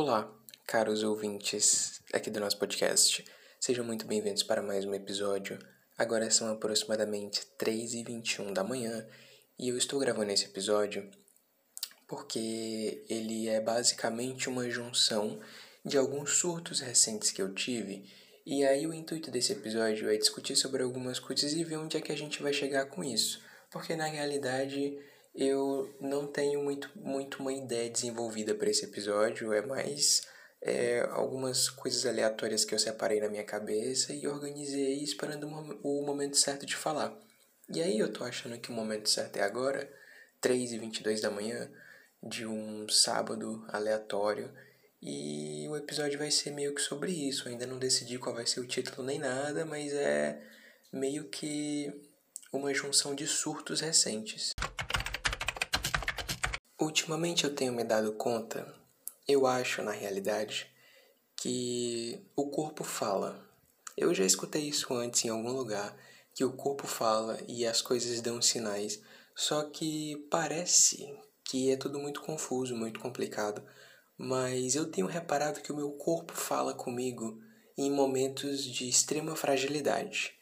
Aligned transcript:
Olá, 0.00 0.32
caros 0.64 1.02
ouvintes 1.02 2.00
aqui 2.12 2.30
do 2.30 2.38
nosso 2.38 2.56
podcast. 2.56 3.24
Sejam 3.58 3.84
muito 3.84 4.06
bem-vindos 4.06 4.44
para 4.44 4.62
mais 4.62 4.84
um 4.84 4.94
episódio. 4.94 5.58
Agora 5.98 6.30
são 6.30 6.52
aproximadamente 6.52 7.40
3h21 7.58 8.52
da 8.52 8.62
manhã 8.62 9.04
e 9.58 9.68
eu 9.68 9.76
estou 9.76 9.98
gravando 9.98 10.30
esse 10.30 10.44
episódio 10.44 11.10
porque 12.06 13.04
ele 13.08 13.48
é 13.48 13.60
basicamente 13.60 14.48
uma 14.48 14.70
junção 14.70 15.40
de 15.84 15.98
alguns 15.98 16.34
surtos 16.36 16.78
recentes 16.78 17.32
que 17.32 17.42
eu 17.42 17.52
tive. 17.52 18.08
E 18.46 18.64
aí 18.64 18.86
o 18.86 18.94
intuito 18.94 19.32
desse 19.32 19.52
episódio 19.52 20.08
é 20.08 20.16
discutir 20.16 20.54
sobre 20.54 20.84
algumas 20.84 21.18
coisas 21.18 21.52
e 21.54 21.64
ver 21.64 21.76
onde 21.78 21.96
é 21.96 22.00
que 22.00 22.12
a 22.12 22.16
gente 22.16 22.40
vai 22.40 22.52
chegar 22.52 22.86
com 22.86 23.02
isso. 23.02 23.42
Porque 23.68 23.96
na 23.96 24.06
realidade 24.06 24.96
eu 25.38 25.94
não 26.00 26.26
tenho 26.26 26.60
muito, 26.64 26.90
muito 26.96 27.38
uma 27.38 27.52
ideia 27.52 27.88
desenvolvida 27.88 28.56
para 28.56 28.68
esse 28.68 28.84
episódio, 28.84 29.52
é 29.52 29.64
mais 29.64 30.22
é, 30.60 31.06
algumas 31.12 31.70
coisas 31.70 32.04
aleatórias 32.04 32.64
que 32.64 32.74
eu 32.74 32.78
separei 32.78 33.20
na 33.20 33.28
minha 33.28 33.44
cabeça 33.44 34.12
e 34.12 34.26
organizei 34.26 35.00
esperando 35.00 35.46
o 35.84 36.02
momento 36.04 36.36
certo 36.36 36.66
de 36.66 36.74
falar. 36.74 37.16
E 37.72 37.80
aí 37.80 38.00
eu 38.00 38.12
tô 38.12 38.24
achando 38.24 38.58
que 38.58 38.70
o 38.70 38.74
momento 38.74 39.08
certo 39.08 39.36
é 39.36 39.42
agora, 39.42 39.88
3 40.40 40.72
e 40.72 40.78
22 40.78 41.20
da 41.20 41.30
manhã, 41.30 41.70
de 42.20 42.44
um 42.44 42.88
sábado 42.88 43.64
aleatório, 43.68 44.52
e 45.00 45.68
o 45.68 45.76
episódio 45.76 46.18
vai 46.18 46.32
ser 46.32 46.50
meio 46.50 46.74
que 46.74 46.80
sobre 46.80 47.12
isso. 47.12 47.46
Eu 47.46 47.52
ainda 47.52 47.66
não 47.66 47.78
decidi 47.78 48.18
qual 48.18 48.34
vai 48.34 48.44
ser 48.44 48.58
o 48.58 48.66
título 48.66 49.06
nem 49.06 49.20
nada, 49.20 49.64
mas 49.64 49.92
é 49.92 50.42
meio 50.92 51.28
que 51.28 51.92
uma 52.52 52.74
junção 52.74 53.14
de 53.14 53.24
surtos 53.24 53.80
recentes. 53.80 54.54
Ultimamente 56.80 57.42
eu 57.42 57.52
tenho 57.52 57.72
me 57.72 57.82
dado 57.82 58.12
conta, 58.12 58.72
eu 59.26 59.48
acho 59.48 59.82
na 59.82 59.90
realidade, 59.90 60.70
que 61.34 62.24
o 62.36 62.48
corpo 62.50 62.84
fala. 62.84 63.44
Eu 63.96 64.14
já 64.14 64.24
escutei 64.24 64.68
isso 64.68 64.94
antes 64.94 65.24
em 65.24 65.28
algum 65.28 65.50
lugar, 65.50 65.96
que 66.32 66.44
o 66.44 66.52
corpo 66.52 66.86
fala 66.86 67.36
e 67.48 67.66
as 67.66 67.82
coisas 67.82 68.20
dão 68.20 68.40
sinais, 68.40 69.02
só 69.34 69.64
que 69.64 70.24
parece 70.30 71.18
que 71.42 71.68
é 71.68 71.76
tudo 71.76 71.98
muito 71.98 72.20
confuso, 72.20 72.76
muito 72.76 73.00
complicado, 73.00 73.60
mas 74.16 74.76
eu 74.76 74.88
tenho 74.88 75.08
reparado 75.08 75.60
que 75.60 75.72
o 75.72 75.76
meu 75.76 75.90
corpo 75.90 76.32
fala 76.32 76.72
comigo 76.72 77.42
em 77.76 77.90
momentos 77.90 78.62
de 78.62 78.88
extrema 78.88 79.34
fragilidade. 79.34 80.37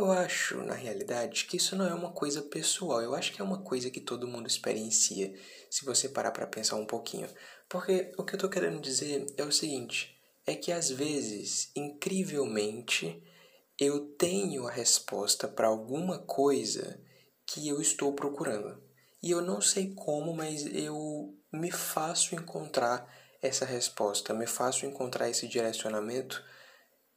Eu 0.00 0.10
acho, 0.12 0.62
na 0.62 0.72
realidade, 0.72 1.44
que 1.44 1.58
isso 1.58 1.76
não 1.76 1.86
é 1.86 1.92
uma 1.92 2.10
coisa 2.10 2.40
pessoal, 2.40 3.02
eu 3.02 3.14
acho 3.14 3.34
que 3.34 3.42
é 3.42 3.44
uma 3.44 3.62
coisa 3.62 3.90
que 3.90 4.00
todo 4.00 4.26
mundo 4.26 4.46
experiencia, 4.46 5.30
se 5.68 5.84
você 5.84 6.08
parar 6.08 6.30
para 6.30 6.46
pensar 6.46 6.76
um 6.76 6.86
pouquinho. 6.86 7.28
Porque 7.68 8.10
o 8.16 8.24
que 8.24 8.34
eu 8.34 8.38
tô 8.38 8.48
querendo 8.48 8.80
dizer 8.80 9.26
é 9.36 9.44
o 9.44 9.52
seguinte: 9.52 10.18
é 10.46 10.54
que 10.54 10.72
às 10.72 10.90
vezes, 10.90 11.70
incrivelmente, 11.76 13.22
eu 13.78 14.06
tenho 14.16 14.66
a 14.66 14.70
resposta 14.70 15.46
para 15.46 15.68
alguma 15.68 16.18
coisa 16.18 16.98
que 17.46 17.68
eu 17.68 17.78
estou 17.78 18.14
procurando. 18.14 18.82
E 19.22 19.30
eu 19.30 19.42
não 19.42 19.60
sei 19.60 19.92
como, 19.94 20.32
mas 20.32 20.64
eu 20.64 21.36
me 21.52 21.70
faço 21.70 22.34
encontrar 22.34 23.06
essa 23.42 23.66
resposta, 23.66 24.32
me 24.32 24.46
faço 24.46 24.86
encontrar 24.86 25.28
esse 25.28 25.46
direcionamento 25.46 26.42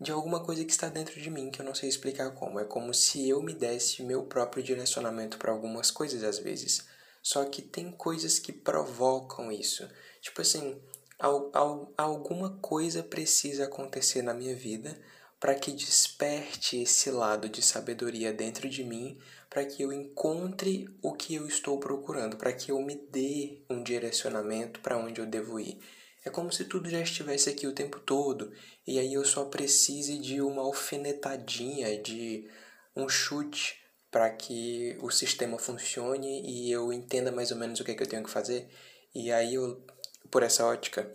de 0.03 0.11
alguma 0.11 0.43
coisa 0.43 0.65
que 0.65 0.71
está 0.71 0.89
dentro 0.89 1.19
de 1.19 1.29
mim 1.29 1.49
que 1.49 1.61
eu 1.61 1.65
não 1.65 1.73
sei 1.73 1.87
explicar 1.87 2.29
como. 2.31 2.59
É 2.59 2.65
como 2.65 2.93
se 2.93 3.27
eu 3.27 3.41
me 3.41 3.53
desse 3.53 4.03
meu 4.03 4.23
próprio 4.23 4.61
direcionamento 4.61 5.37
para 5.37 5.51
algumas 5.51 5.89
coisas 5.89 6.23
às 6.23 6.37
vezes. 6.37 6.85
Só 7.21 7.45
que 7.45 7.61
tem 7.61 7.89
coisas 7.91 8.37
que 8.37 8.51
provocam 8.51 9.51
isso. 9.51 9.89
Tipo 10.21 10.41
assim, 10.41 10.79
al, 11.17 11.49
al, 11.53 11.93
alguma 11.97 12.57
coisa 12.57 13.01
precisa 13.01 13.63
acontecer 13.63 14.21
na 14.21 14.33
minha 14.33 14.55
vida 14.55 14.99
para 15.39 15.55
que 15.55 15.71
desperte 15.71 16.81
esse 16.81 17.09
lado 17.11 17.49
de 17.49 17.61
sabedoria 17.61 18.31
dentro 18.31 18.69
de 18.69 18.83
mim, 18.83 19.17
para 19.49 19.65
que 19.65 19.83
eu 19.83 19.91
encontre 19.91 20.87
o 21.01 21.13
que 21.13 21.35
eu 21.35 21.47
estou 21.47 21.77
procurando, 21.79 22.37
para 22.37 22.53
que 22.53 22.71
eu 22.71 22.81
me 22.81 22.95
dê 22.95 23.61
um 23.69 23.83
direcionamento 23.83 24.79
para 24.79 24.97
onde 24.97 25.19
eu 25.19 25.25
devo 25.25 25.59
ir. 25.59 25.79
É 26.25 26.29
como 26.29 26.51
se 26.51 26.65
tudo 26.65 26.89
já 26.89 27.01
estivesse 27.01 27.49
aqui 27.49 27.67
o 27.67 27.73
tempo 27.73 27.99
todo 27.99 28.51
e 28.87 28.97
aí 28.97 29.13
eu 29.13 29.25
só 29.25 29.45
precise 29.45 30.17
de 30.17 30.41
uma 30.41 30.61
alfinetadinha, 30.61 32.01
de 32.01 32.49
um 32.95 33.09
chute 33.09 33.83
para 34.09 34.29
que 34.29 34.97
o 35.01 35.09
sistema 35.09 35.57
funcione 35.57 36.41
e 36.45 36.71
eu 36.71 36.93
entenda 36.93 37.31
mais 37.31 37.51
ou 37.51 37.57
menos 37.57 37.79
o 37.79 37.83
que, 37.83 37.91
é 37.91 37.95
que 37.95 38.03
eu 38.03 38.07
tenho 38.07 38.23
que 38.23 38.29
fazer. 38.29 38.69
E 39.13 39.31
aí 39.31 39.55
eu, 39.55 39.83
por 40.29 40.43
essa 40.43 40.65
ótica, 40.65 41.11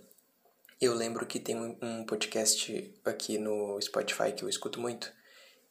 eu 0.80 0.94
lembro 0.94 1.26
que 1.26 1.41
tem 1.41 1.56
um 1.56 2.04
podcast 2.04 2.94
aqui 3.04 3.38
no 3.38 3.80
Spotify 3.80 4.32
que 4.32 4.44
eu 4.44 4.48
escuto 4.48 4.80
muito, 4.80 5.12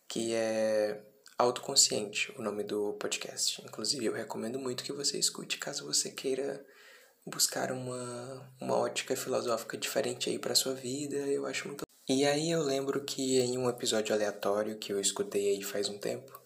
que 0.07 0.33
é 0.33 1.03
Autoconsciente, 1.37 2.33
o 2.35 2.41
nome 2.41 2.63
do 2.63 2.93
podcast. 2.93 3.61
Inclusive, 3.63 4.05
eu 4.05 4.13
recomendo 4.13 4.57
muito 4.57 4.83
que 4.83 4.91
você 4.91 5.19
escute 5.19 5.59
caso 5.59 5.85
você 5.85 6.09
queira 6.09 6.65
buscar 7.27 7.71
uma, 7.71 8.51
uma 8.59 8.77
ótica 8.77 9.15
filosófica 9.15 9.77
diferente 9.77 10.29
aí 10.29 10.39
para 10.39 10.55
sua 10.55 10.73
vida, 10.73 11.17
eu 11.17 11.45
acho 11.45 11.67
muito. 11.67 11.85
E 12.07 12.25
aí 12.25 12.51
eu 12.51 12.61
lembro 12.63 13.03
que 13.03 13.39
em 13.39 13.57
um 13.57 13.69
episódio 13.69 14.15
aleatório 14.15 14.77
que 14.77 14.93
eu 14.93 14.99
escutei 14.99 15.49
aí 15.49 15.61
faz 15.61 15.89
um 15.89 15.97
tempo, 15.97 16.41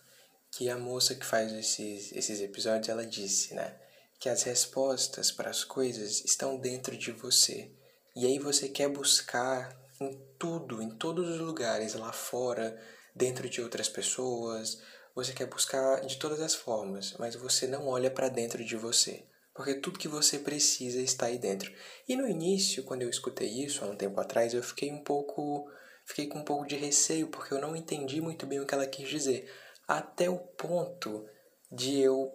que 0.52 0.70
a 0.70 0.78
moça 0.78 1.14
que 1.14 1.26
faz 1.26 1.54
esses, 1.54 2.12
esses 2.12 2.42
episódios, 2.42 2.90
ela 2.90 3.06
disse, 3.06 3.54
né, 3.54 3.76
que 4.20 4.28
as 4.28 4.44
respostas 4.44 5.32
para 5.32 5.50
as 5.50 5.64
coisas 5.64 6.26
estão 6.26 6.58
dentro 6.58 6.98
de 6.98 7.12
você. 7.12 7.72
E 8.16 8.26
aí 8.26 8.40
você 8.40 8.68
quer 8.68 8.90
buscar 8.90 9.80
em 10.02 10.20
tudo, 10.38 10.82
em 10.82 10.90
todos 10.90 11.30
os 11.30 11.40
lugares, 11.40 11.94
lá 11.94 12.12
fora, 12.12 12.78
dentro 13.16 13.48
de 13.48 13.62
outras 13.62 13.88
pessoas, 13.88 14.82
você 15.14 15.32
quer 15.32 15.46
buscar 15.46 16.02
de 16.02 16.18
todas 16.18 16.42
as 16.42 16.56
formas, 16.56 17.14
mas 17.20 17.36
você 17.36 17.68
não 17.68 17.88
olha 17.88 18.10
para 18.10 18.30
dentro 18.30 18.66
de 18.66 18.76
você 18.76 19.24
porque 19.54 19.76
tudo 19.76 20.00
que 20.00 20.08
você 20.08 20.40
precisa 20.40 21.02
está 21.02 21.28
aí 21.28 21.38
dentro. 21.38 21.72
E 22.08 22.16
no 22.16 22.28
início, 22.28 22.84
quando 22.84 23.02
eu 23.02 23.10
escutei 23.10 23.50
isso 23.50 23.84
há 23.84 23.88
um 23.88 23.96
tempo 23.96 24.20
atrás, 24.20 24.54
eu 24.54 24.64
fiquei 24.64 24.92
um 24.92 25.04
pouco 25.04 25.70
fiquei 26.06 26.28
com 26.28 26.40
um 26.40 26.44
pouco 26.44 26.68
de 26.68 26.76
receio, 26.76 27.28
porque 27.28 27.54
eu 27.54 27.62
não 27.62 27.76
entendi 27.76 28.20
muito 28.22 28.46
bem 28.46 28.60
o 28.60 28.66
que 28.66 28.74
ela 28.74 28.88
quis 28.88 29.08
dizer, 29.08 29.50
até 29.88 30.30
o 30.30 30.38
ponto 30.38 31.26
de 31.72 32.00
eu 32.00 32.32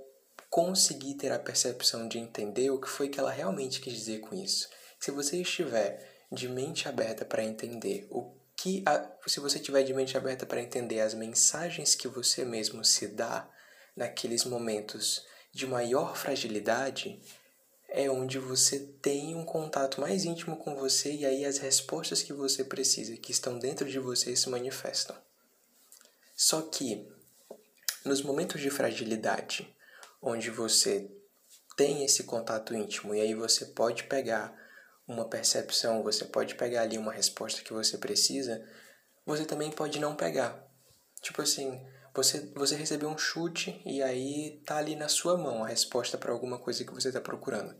conseguir 0.49 1.15
ter 1.15 1.33
a 1.33 1.39
percepção 1.39 2.09
de 2.09 2.19
entender 2.19 2.71
o 2.71 2.81
que 2.81 2.89
foi 2.89 3.09
que 3.09 3.21
ela 3.21 3.31
realmente 3.31 3.81
quis 3.81 3.93
dizer 3.93 4.21
com 4.21 4.35
isso. 4.35 4.69
Se 4.99 5.11
você 5.11 5.43
estiver 5.43 6.27
de 6.33 6.49
mente 6.49 6.89
aberta 6.89 7.25
para 7.25 7.45
entender 7.45 8.07
o 8.11 8.35
que 8.57 8.83
a, 8.87 9.13
se 9.27 9.39
você 9.39 9.59
tiver 9.59 9.83
de 9.83 9.93
mente 9.93 10.17
aberta 10.17 10.47
para 10.47 10.63
entender 10.63 11.01
as 11.01 11.13
mensagens 11.13 11.95
que 11.95 12.09
você 12.09 12.45
mesmo 12.45 12.83
se 12.85 13.09
dá 13.09 13.49
naqueles 13.95 14.45
momentos 14.45 15.25
de 15.57 15.67
maior 15.67 16.15
fragilidade 16.15 17.19
é 17.89 18.11
onde 18.11 18.39
você 18.39 18.79
tem 19.01 19.35
um 19.35 19.43
contato 19.43 20.03
mais 20.03 20.27
íntimo 20.27 20.59
com 20.59 20.77
você 20.77 21.11
e 21.11 21.25
aí 21.25 21.47
as 21.47 21.57
respostas 21.57 22.23
que 22.23 22.35
você 22.35 22.63
precisa, 22.63 23.17
que 23.17 23.33
estão 23.33 23.59
dentro 23.59 23.89
de 23.89 23.99
você, 23.99 24.37
se 24.37 24.51
manifestam. 24.51 25.17
Só 26.37 26.61
que 26.61 27.09
nos 28.05 28.21
momentos 28.21 28.61
de 28.61 28.69
fragilidade, 28.69 29.75
onde 30.21 30.51
você 30.51 31.11
tem 31.75 32.05
esse 32.05 32.25
contato 32.25 32.75
íntimo 32.75 33.15
e 33.15 33.23
aí 33.23 33.35
você 33.35 33.65
pode 33.65 34.05
pegar 34.05 34.55
uma 35.09 35.27
percepção, 35.27 36.03
você 36.03 36.27
pode 36.27 36.55
pegar 36.55 36.83
ali 36.83 36.99
uma 36.99 37.15
resposta 37.15 37.63
que 37.63 37.73
você 37.73 37.97
precisa, 37.97 38.63
você 39.25 39.47
também 39.47 39.71
pode 39.71 39.99
não 39.99 40.15
pegar. 40.15 40.63
Tipo 41.23 41.41
assim, 41.41 41.81
você, 42.17 42.51
você 42.55 42.75
recebeu 42.75 43.09
um 43.09 43.19
chute 43.19 43.81
e 43.85 44.03
aí 44.03 44.63
tá 44.65 44.79
ali 44.79 44.97
na 44.97 45.09
sua 45.09 45.37
mão 45.37 45.63
a 45.63 45.69
resposta 45.69 46.17
para 46.17 46.33
alguma 46.33 46.59
coisa 46.59 46.85
que 46.85 46.93
você 46.93 47.09
está 47.09 47.21
procurando. 47.21 47.77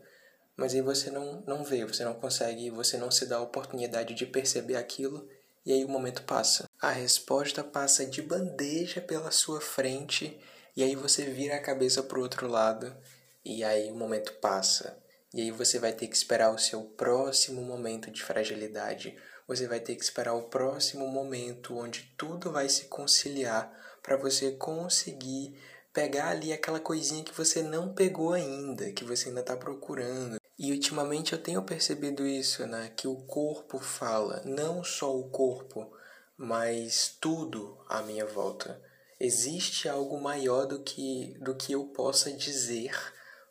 Mas 0.55 0.73
aí 0.73 0.81
você 0.81 1.11
não, 1.11 1.41
não 1.47 1.63
vê, 1.63 1.85
você 1.85 2.03
não 2.03 2.13
consegue, 2.13 2.69
você 2.69 2.97
não 2.97 3.11
se 3.11 3.25
dá 3.25 3.37
a 3.37 3.41
oportunidade 3.41 4.13
de 4.13 4.25
perceber 4.25 4.75
aquilo 4.75 5.27
e 5.65 5.73
aí 5.73 5.83
o 5.83 5.89
momento 5.89 6.23
passa. 6.23 6.65
A 6.79 6.91
resposta 6.91 7.63
passa 7.63 8.05
de 8.05 8.21
bandeja 8.21 9.01
pela 9.01 9.31
sua 9.31 9.59
frente 9.59 10.39
e 10.75 10.83
aí 10.83 10.95
você 10.95 11.25
vira 11.25 11.55
a 11.55 11.61
cabeça 11.61 12.01
para 12.03 12.17
o 12.19 12.21
outro 12.21 12.47
lado 12.47 12.95
e 13.43 13.63
aí 13.63 13.91
o 13.91 13.95
momento 13.95 14.33
passa. 14.33 14.97
E 15.33 15.41
aí 15.41 15.51
você 15.51 15.77
vai 15.77 15.93
ter 15.93 16.07
que 16.07 16.15
esperar 16.15 16.51
o 16.51 16.57
seu 16.57 16.83
próximo 16.83 17.61
momento 17.61 18.09
de 18.09 18.23
fragilidade. 18.23 19.17
Você 19.47 19.67
vai 19.67 19.79
ter 19.79 19.95
que 19.95 20.03
esperar 20.03 20.33
o 20.33 20.49
próximo 20.49 21.07
momento 21.07 21.77
onde 21.77 22.13
tudo 22.17 22.51
vai 22.51 22.69
se 22.69 22.85
conciliar 22.85 23.86
para 24.07 24.15
você 24.15 24.51
conseguir 24.51 25.59
pegar 25.93 26.29
ali 26.29 26.53
aquela 26.53 26.79
coisinha 26.79 27.25
que 27.25 27.33
você 27.33 27.61
não 27.61 27.93
pegou 27.93 28.31
ainda, 28.31 28.89
que 28.93 29.03
você 29.03 29.27
ainda 29.27 29.41
está 29.41 29.57
procurando. 29.57 30.39
E 30.57 30.71
ultimamente 30.71 31.33
eu 31.33 31.43
tenho 31.43 31.61
percebido 31.61 32.25
isso, 32.25 32.65
né? 32.65 32.89
Que 32.95 33.05
o 33.05 33.17
corpo 33.25 33.79
fala, 33.79 34.41
não 34.45 34.81
só 34.81 35.13
o 35.13 35.29
corpo, 35.29 35.91
mas 36.37 37.17
tudo 37.19 37.77
à 37.89 38.01
minha 38.01 38.25
volta. 38.25 38.81
Existe 39.19 39.89
algo 39.89 40.21
maior 40.21 40.65
do 40.65 40.79
que, 40.79 41.37
do 41.41 41.53
que 41.53 41.73
eu 41.73 41.87
possa 41.87 42.31
dizer 42.31 42.95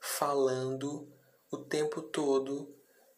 falando 0.01 1.07
o 1.51 1.59
tempo 1.59 2.01
todo 2.01 2.75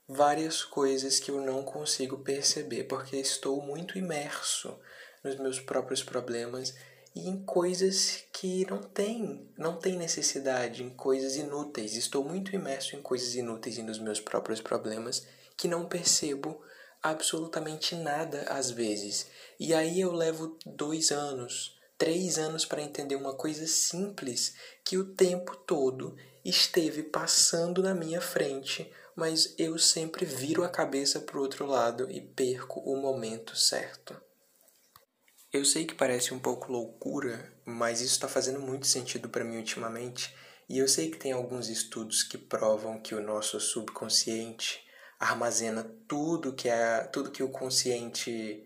várias 0.09 0.65
coisas 0.65 1.21
que 1.21 1.31
eu 1.31 1.41
não 1.41 1.63
consigo 1.63 2.19
perceber, 2.19 2.85
porque 2.85 3.17
estou 3.17 3.63
muito 3.63 3.97
imerso 3.97 4.77
nos 5.23 5.37
meus 5.37 5.61
próprios 5.61 6.03
problemas 6.03 6.75
e 7.15 7.29
em 7.29 7.43
coisas 7.45 8.25
que 8.33 8.65
não 8.71 8.83
tem, 8.83 9.51
não 9.57 9.77
tem 9.77 9.97
necessidade, 9.97 10.83
em 10.83 10.91
coisas 10.91 11.37
inúteis. 11.37 11.95
Estou 11.95 12.25
muito 12.25 12.55
imerso 12.55 12.97
em 12.97 13.03
coisas 13.03 13.35
inúteis 13.35 13.79
e 13.79 13.83
nos 13.83 13.99
meus 13.99 14.21
próprios 14.21 14.61
problemas 14.61 15.27
que 15.57 15.69
não 15.69 15.87
percebo 15.87 16.63
absolutamente 17.03 17.95
nada 17.95 18.43
às 18.49 18.71
vezes. 18.71 19.27
E 19.59 19.75
aí 19.75 20.01
eu 20.01 20.13
levo 20.13 20.57
dois 20.65 21.11
anos, 21.11 21.77
três 21.97 22.39
anos 22.39 22.65
para 22.65 22.83
entender 22.83 23.17
uma 23.17 23.35
coisa 23.35 23.67
simples 23.67 24.55
que 24.85 24.97
o 24.97 25.15
tempo 25.15 25.57
todo 25.57 26.17
esteve 26.45 27.03
passando 27.03 27.83
na 27.83 27.95
minha 27.95 28.21
frente, 28.21 28.91
mas 29.15 29.55
eu 29.59 29.79
sempre 29.79 30.25
viro 30.25 30.63
a 30.63 30.69
cabeça 30.69 31.21
para 31.21 31.37
o 31.37 31.41
outro 31.41 31.67
lado 31.67 32.11
e 32.11 32.21
perco 32.21 32.81
o 32.81 32.97
momento 32.97 33.57
certo. 33.57 34.28
Eu 35.51 35.65
sei 35.65 35.87
que 35.87 35.95
parece 35.95 36.35
um 36.35 36.39
pouco 36.39 36.71
loucura, 36.71 37.53
mas 37.65 38.01
isso 38.01 38.13
está 38.13 38.29
fazendo 38.29 38.61
muito 38.61 38.87
sentido 38.87 39.31
para 39.31 39.45
mim 39.45 39.57
ultimamente, 39.57 40.35
e 40.69 40.79
eu 40.79 40.87
sei 40.87 41.11
que 41.11 41.17
tem 41.17 41.33
alguns 41.33 41.71
estudos 41.71 42.23
que 42.23 42.37
provam 42.37 43.01
que 43.01 43.15
o 43.15 43.23
nosso 43.23 43.59
subconsciente 43.59 44.87
armazena 45.19 45.91
tudo 46.07 46.53
que 46.53 46.69
é 46.69 47.01
tudo 47.05 47.31
que 47.31 47.43
o 47.43 47.49
consciente 47.49 48.65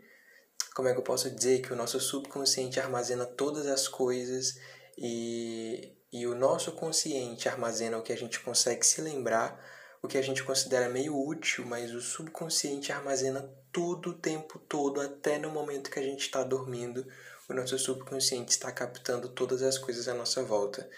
como 0.75 0.89
é 0.89 0.93
que 0.93 0.99
eu 0.99 1.05
posso 1.05 1.31
dizer 1.31 1.63
que 1.63 1.73
o 1.73 1.77
nosso 1.77 1.99
subconsciente 2.01 2.81
armazena 2.81 3.25
todas 3.25 3.67
as 3.67 3.89
coisas 3.89 4.59
e, 4.99 5.97
e 6.13 6.27
o 6.27 6.35
nosso 6.35 6.73
consciente 6.73 7.49
armazena 7.49 7.97
o 7.97 8.03
que 8.03 8.13
a 8.13 8.17
gente 8.17 8.41
consegue 8.41 8.85
se 8.85 9.01
lembrar 9.01 9.59
o 10.03 10.09
que 10.09 10.19
a 10.19 10.23
gente 10.23 10.43
considera 10.43 10.89
meio 10.89 11.17
útil, 11.17 11.65
mas 11.65 11.95
o 11.95 12.01
subconsciente 12.01 12.91
armazena 12.93 13.49
tudo 13.73 14.11
o 14.11 14.19
tempo 14.19 14.59
todo, 14.59 15.01
até 15.01 15.39
no 15.39 15.49
momento 15.49 15.91
que 15.91 15.99
a 15.99 16.03
gente 16.03 16.23
está 16.23 16.43
dormindo, 16.43 17.07
o 17.49 17.55
nosso 17.55 17.79
subconsciente 17.79 18.51
está 18.51 18.73
captando 18.73 19.29
todas 19.29 19.63
as 19.63 19.79
coisas 19.79 20.09
à 20.09 20.15
nossa 20.15 20.43
volta. 20.43 20.91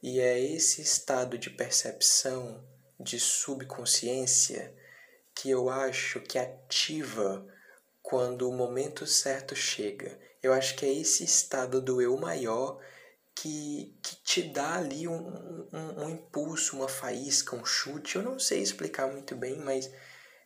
E 0.00 0.20
é 0.20 0.40
esse 0.40 0.80
estado 0.80 1.36
de 1.36 1.50
percepção, 1.50 2.64
de 2.98 3.18
subconsciência, 3.18 4.74
que 5.34 5.50
eu 5.50 5.68
acho 5.68 6.20
que 6.20 6.38
ativa 6.38 7.44
quando 8.00 8.48
o 8.48 8.52
momento 8.52 9.06
certo 9.06 9.56
chega. 9.56 10.18
Eu 10.42 10.52
acho 10.52 10.76
que 10.76 10.86
é 10.86 10.92
esse 10.92 11.24
estado 11.24 11.80
do 11.80 12.00
eu 12.00 12.16
maior 12.16 12.80
que, 13.34 13.96
que 14.02 14.16
te 14.16 14.42
dá 14.42 14.76
ali 14.76 15.08
um, 15.08 15.68
um, 15.72 16.04
um 16.04 16.10
impulso, 16.10 16.76
uma 16.76 16.88
faísca, 16.88 17.56
um 17.56 17.64
chute. 17.64 18.16
Eu 18.16 18.22
não 18.22 18.38
sei 18.38 18.60
explicar 18.62 19.06
muito 19.10 19.34
bem, 19.34 19.58
mas 19.58 19.90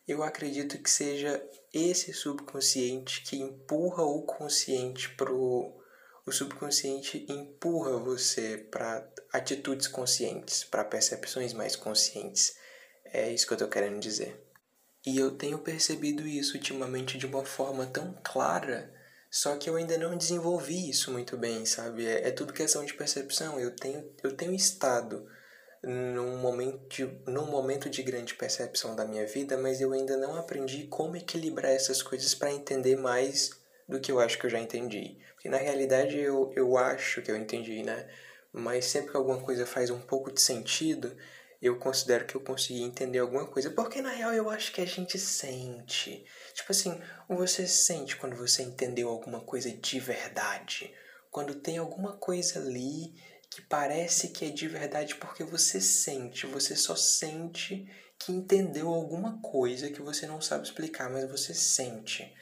eu 0.07 0.23
acredito 0.23 0.81
que 0.81 0.89
seja 0.89 1.43
esse 1.73 2.13
subconsciente 2.13 3.21
que 3.23 3.37
empurra 3.37 4.03
o 4.03 4.23
consciente 4.23 5.09
pro 5.15 5.75
o 6.25 6.31
subconsciente 6.31 7.25
empurra 7.29 7.97
você 7.97 8.57
para 8.57 9.09
atitudes 9.31 9.87
conscientes, 9.87 10.61
para 10.61 10.83
percepções 10.83 11.53
mais 11.53 11.73
conscientes. 11.77 12.53
É 13.05 13.31
isso 13.31 13.47
que 13.47 13.53
eu 13.53 13.55
estou 13.55 13.69
querendo 13.69 13.97
dizer. 14.01 14.45
E 15.05 15.17
eu 15.17 15.31
tenho 15.37 15.57
percebido 15.59 16.27
isso 16.27 16.57
ultimamente 16.57 17.17
de 17.17 17.25
uma 17.25 17.45
forma 17.45 17.85
tão 17.85 18.13
clara 18.25 18.93
só 19.29 19.55
que 19.57 19.69
eu 19.69 19.75
ainda 19.75 19.97
não 19.97 20.17
desenvolvi 20.17 20.89
isso 20.89 21.11
muito 21.11 21.37
bem, 21.37 21.65
sabe? 21.65 22.05
É, 22.05 22.29
é 22.29 22.31
tudo 22.31 22.53
questão 22.53 22.83
de 22.85 22.93
percepção. 22.93 23.59
Eu 23.59 23.75
tenho, 23.75 24.09
eu 24.23 24.35
tenho 24.35 24.53
estado 24.53 25.27
num 25.83 26.37
momento, 26.37 26.87
de, 26.89 27.05
num 27.27 27.45
momento 27.45 27.89
de 27.89 28.01
grande 28.01 28.33
percepção 28.33 28.95
da 28.95 29.05
minha 29.05 29.25
vida, 29.25 29.57
mas 29.57 29.79
eu 29.79 29.93
ainda 29.93 30.17
não 30.17 30.35
aprendi 30.35 30.87
como 30.87 31.15
equilibrar 31.15 31.71
essas 31.71 32.01
coisas 32.01 32.33
para 32.33 32.51
entender 32.51 32.95
mais 32.95 33.51
do 33.87 33.99
que 33.99 34.11
eu 34.11 34.19
acho 34.19 34.37
que 34.37 34.45
eu 34.45 34.49
já 34.49 34.59
entendi. 34.59 35.17
Porque 35.35 35.49
na 35.49 35.57
realidade 35.57 36.17
eu, 36.17 36.51
eu 36.55 36.77
acho 36.77 37.21
que 37.21 37.31
eu 37.31 37.37
entendi, 37.37 37.83
né? 37.83 38.07
Mas 38.51 38.85
sempre 38.85 39.11
que 39.11 39.17
alguma 39.17 39.41
coisa 39.41 39.65
faz 39.65 39.89
um 39.89 39.99
pouco 39.99 40.31
de 40.31 40.41
sentido, 40.41 41.15
eu 41.61 41.77
considero 41.77 42.25
que 42.25 42.35
eu 42.35 42.41
consegui 42.41 42.83
entender 42.83 43.19
alguma 43.19 43.47
coisa. 43.47 43.71
Porque 43.71 44.01
na 44.01 44.11
real 44.11 44.33
eu 44.33 44.49
acho 44.49 44.71
que 44.71 44.81
a 44.81 44.85
gente 44.85 45.17
sente. 45.17 46.25
Tipo 46.53 46.71
assim, 46.71 46.99
você 47.27 47.67
sente 47.67 48.15
quando 48.15 48.35
você 48.35 48.63
entendeu 48.63 49.09
alguma 49.09 49.41
coisa 49.41 49.71
de 49.71 49.99
verdade. 49.99 50.93
Quando 51.31 51.55
tem 51.55 51.77
alguma 51.77 52.13
coisa 52.13 52.59
ali 52.59 53.13
que 53.49 53.61
parece 53.61 54.29
que 54.29 54.45
é 54.45 54.49
de 54.49 54.67
verdade 54.67 55.15
porque 55.15 55.43
você 55.43 55.79
sente, 55.81 56.45
você 56.45 56.75
só 56.75 56.95
sente 56.95 57.87
que 58.19 58.31
entendeu 58.31 58.89
alguma 58.89 59.39
coisa 59.41 59.89
que 59.89 60.01
você 60.01 60.25
não 60.25 60.41
sabe 60.41 60.65
explicar, 60.65 61.09
mas 61.09 61.29
você 61.29 61.53
sente. 61.53 62.33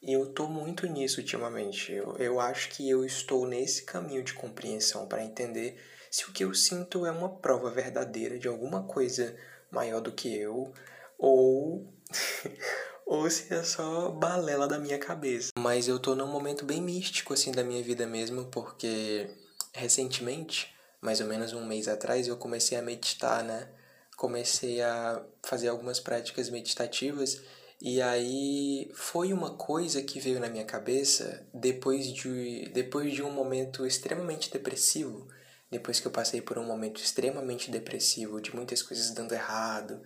E 0.00 0.12
eu 0.12 0.32
tô 0.32 0.48
muito 0.48 0.86
nisso 0.86 1.20
ultimamente. 1.20 1.92
Eu, 1.92 2.16
eu 2.18 2.40
acho 2.40 2.68
que 2.70 2.88
eu 2.88 3.04
estou 3.04 3.46
nesse 3.46 3.84
caminho 3.84 4.22
de 4.22 4.34
compreensão 4.34 5.06
para 5.06 5.24
entender 5.24 5.80
se 6.14 6.26
o 6.26 6.32
que 6.32 6.44
eu 6.44 6.54
sinto 6.54 7.04
é 7.04 7.10
uma 7.10 7.28
prova 7.28 7.68
verdadeira 7.72 8.38
de 8.38 8.46
alguma 8.46 8.84
coisa 8.84 9.34
maior 9.68 10.00
do 10.00 10.12
que 10.12 10.32
eu, 10.32 10.72
ou, 11.18 11.92
ou 13.04 13.28
se 13.28 13.52
é 13.52 13.64
só 13.64 14.12
balela 14.12 14.68
da 14.68 14.78
minha 14.78 14.96
cabeça. 14.96 15.50
Mas 15.58 15.88
eu 15.88 15.98
tô 15.98 16.14
num 16.14 16.28
momento 16.28 16.64
bem 16.64 16.80
místico 16.80 17.34
assim 17.34 17.50
da 17.50 17.64
minha 17.64 17.82
vida 17.82 18.06
mesmo, 18.06 18.44
porque 18.44 19.28
recentemente, 19.72 20.72
mais 21.00 21.20
ou 21.20 21.26
menos 21.26 21.52
um 21.52 21.66
mês 21.66 21.88
atrás, 21.88 22.28
eu 22.28 22.36
comecei 22.36 22.78
a 22.78 22.82
meditar, 22.82 23.42
né? 23.42 23.68
Comecei 24.16 24.82
a 24.82 25.20
fazer 25.42 25.66
algumas 25.66 25.98
práticas 25.98 26.48
meditativas 26.48 27.42
e 27.82 28.00
aí 28.00 28.88
foi 28.94 29.32
uma 29.32 29.56
coisa 29.56 30.00
que 30.00 30.20
veio 30.20 30.38
na 30.38 30.48
minha 30.48 30.64
cabeça 30.64 31.44
depois 31.52 32.12
de, 32.12 32.68
depois 32.72 33.12
de 33.12 33.20
um 33.20 33.32
momento 33.32 33.84
extremamente 33.84 34.48
depressivo 34.48 35.26
depois 35.74 35.98
que 35.98 36.06
eu 36.06 36.12
passei 36.12 36.40
por 36.40 36.56
um 36.56 36.64
momento 36.64 37.00
extremamente 37.00 37.68
depressivo, 37.68 38.40
de 38.40 38.54
muitas 38.54 38.80
coisas 38.80 39.10
dando 39.10 39.34
errado 39.34 40.00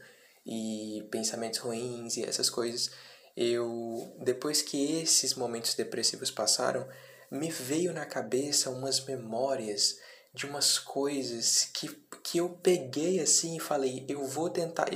e 0.47 1.07
pensamentos 1.11 1.59
ruins 1.59 2.17
e 2.17 2.25
essas 2.25 2.49
coisas, 2.49 2.91
eu 3.37 4.17
depois 4.19 4.63
que 4.63 5.03
esses 5.03 5.35
momentos 5.35 5.75
depressivos 5.75 6.31
passaram, 6.31 6.89
me 7.31 7.51
veio 7.51 7.93
na 7.93 8.07
cabeça 8.07 8.71
umas 8.71 9.05
memórias 9.05 9.99
de 10.33 10.47
umas 10.47 10.79
coisas 10.79 11.69
que, 11.75 11.89
que 12.25 12.39
eu 12.39 12.49
peguei 12.49 13.21
assim 13.21 13.59
e 13.59 13.61
falei, 13.61 14.07
eu 14.09 14.25
vou 14.25 14.49
tentar, 14.49 14.89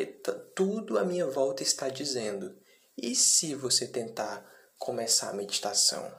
tudo 0.55 0.99
à 0.99 1.05
minha 1.05 1.27
volta 1.27 1.63
está 1.63 1.91
dizendo. 1.91 2.57
E 2.97 3.14
se 3.14 3.55
você 3.55 3.87
tentar 3.87 4.43
começar 4.79 5.29
a 5.29 5.35
meditação? 5.35 6.11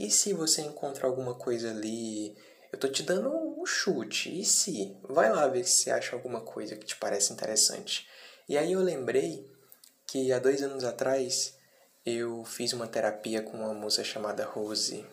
E 0.00 0.10
se 0.10 0.32
você 0.32 0.62
encontrar 0.62 1.06
alguma 1.06 1.34
coisa 1.34 1.70
ali 1.70 2.36
eu 2.72 2.78
tô 2.78 2.88
te 2.88 3.02
dando 3.02 3.30
um 3.62 3.66
chute. 3.66 4.40
E 4.40 4.44
se? 4.44 4.96
Vai 5.08 5.32
lá 5.32 5.46
ver 5.46 5.64
se 5.64 5.84
você 5.84 5.90
acha 5.90 6.16
alguma 6.16 6.40
coisa 6.40 6.76
que 6.76 6.84
te 6.84 6.96
parece 6.96 7.32
interessante. 7.32 8.06
E 8.48 8.58
aí 8.58 8.72
eu 8.72 8.80
lembrei 8.80 9.48
que 10.06 10.32
há 10.32 10.38
dois 10.38 10.62
anos 10.62 10.84
atrás 10.84 11.56
eu 12.04 12.44
fiz 12.44 12.72
uma 12.72 12.88
terapia 12.88 13.40
com 13.40 13.58
uma 13.58 13.72
moça 13.72 14.02
chamada 14.02 14.44
Rose. 14.44 15.06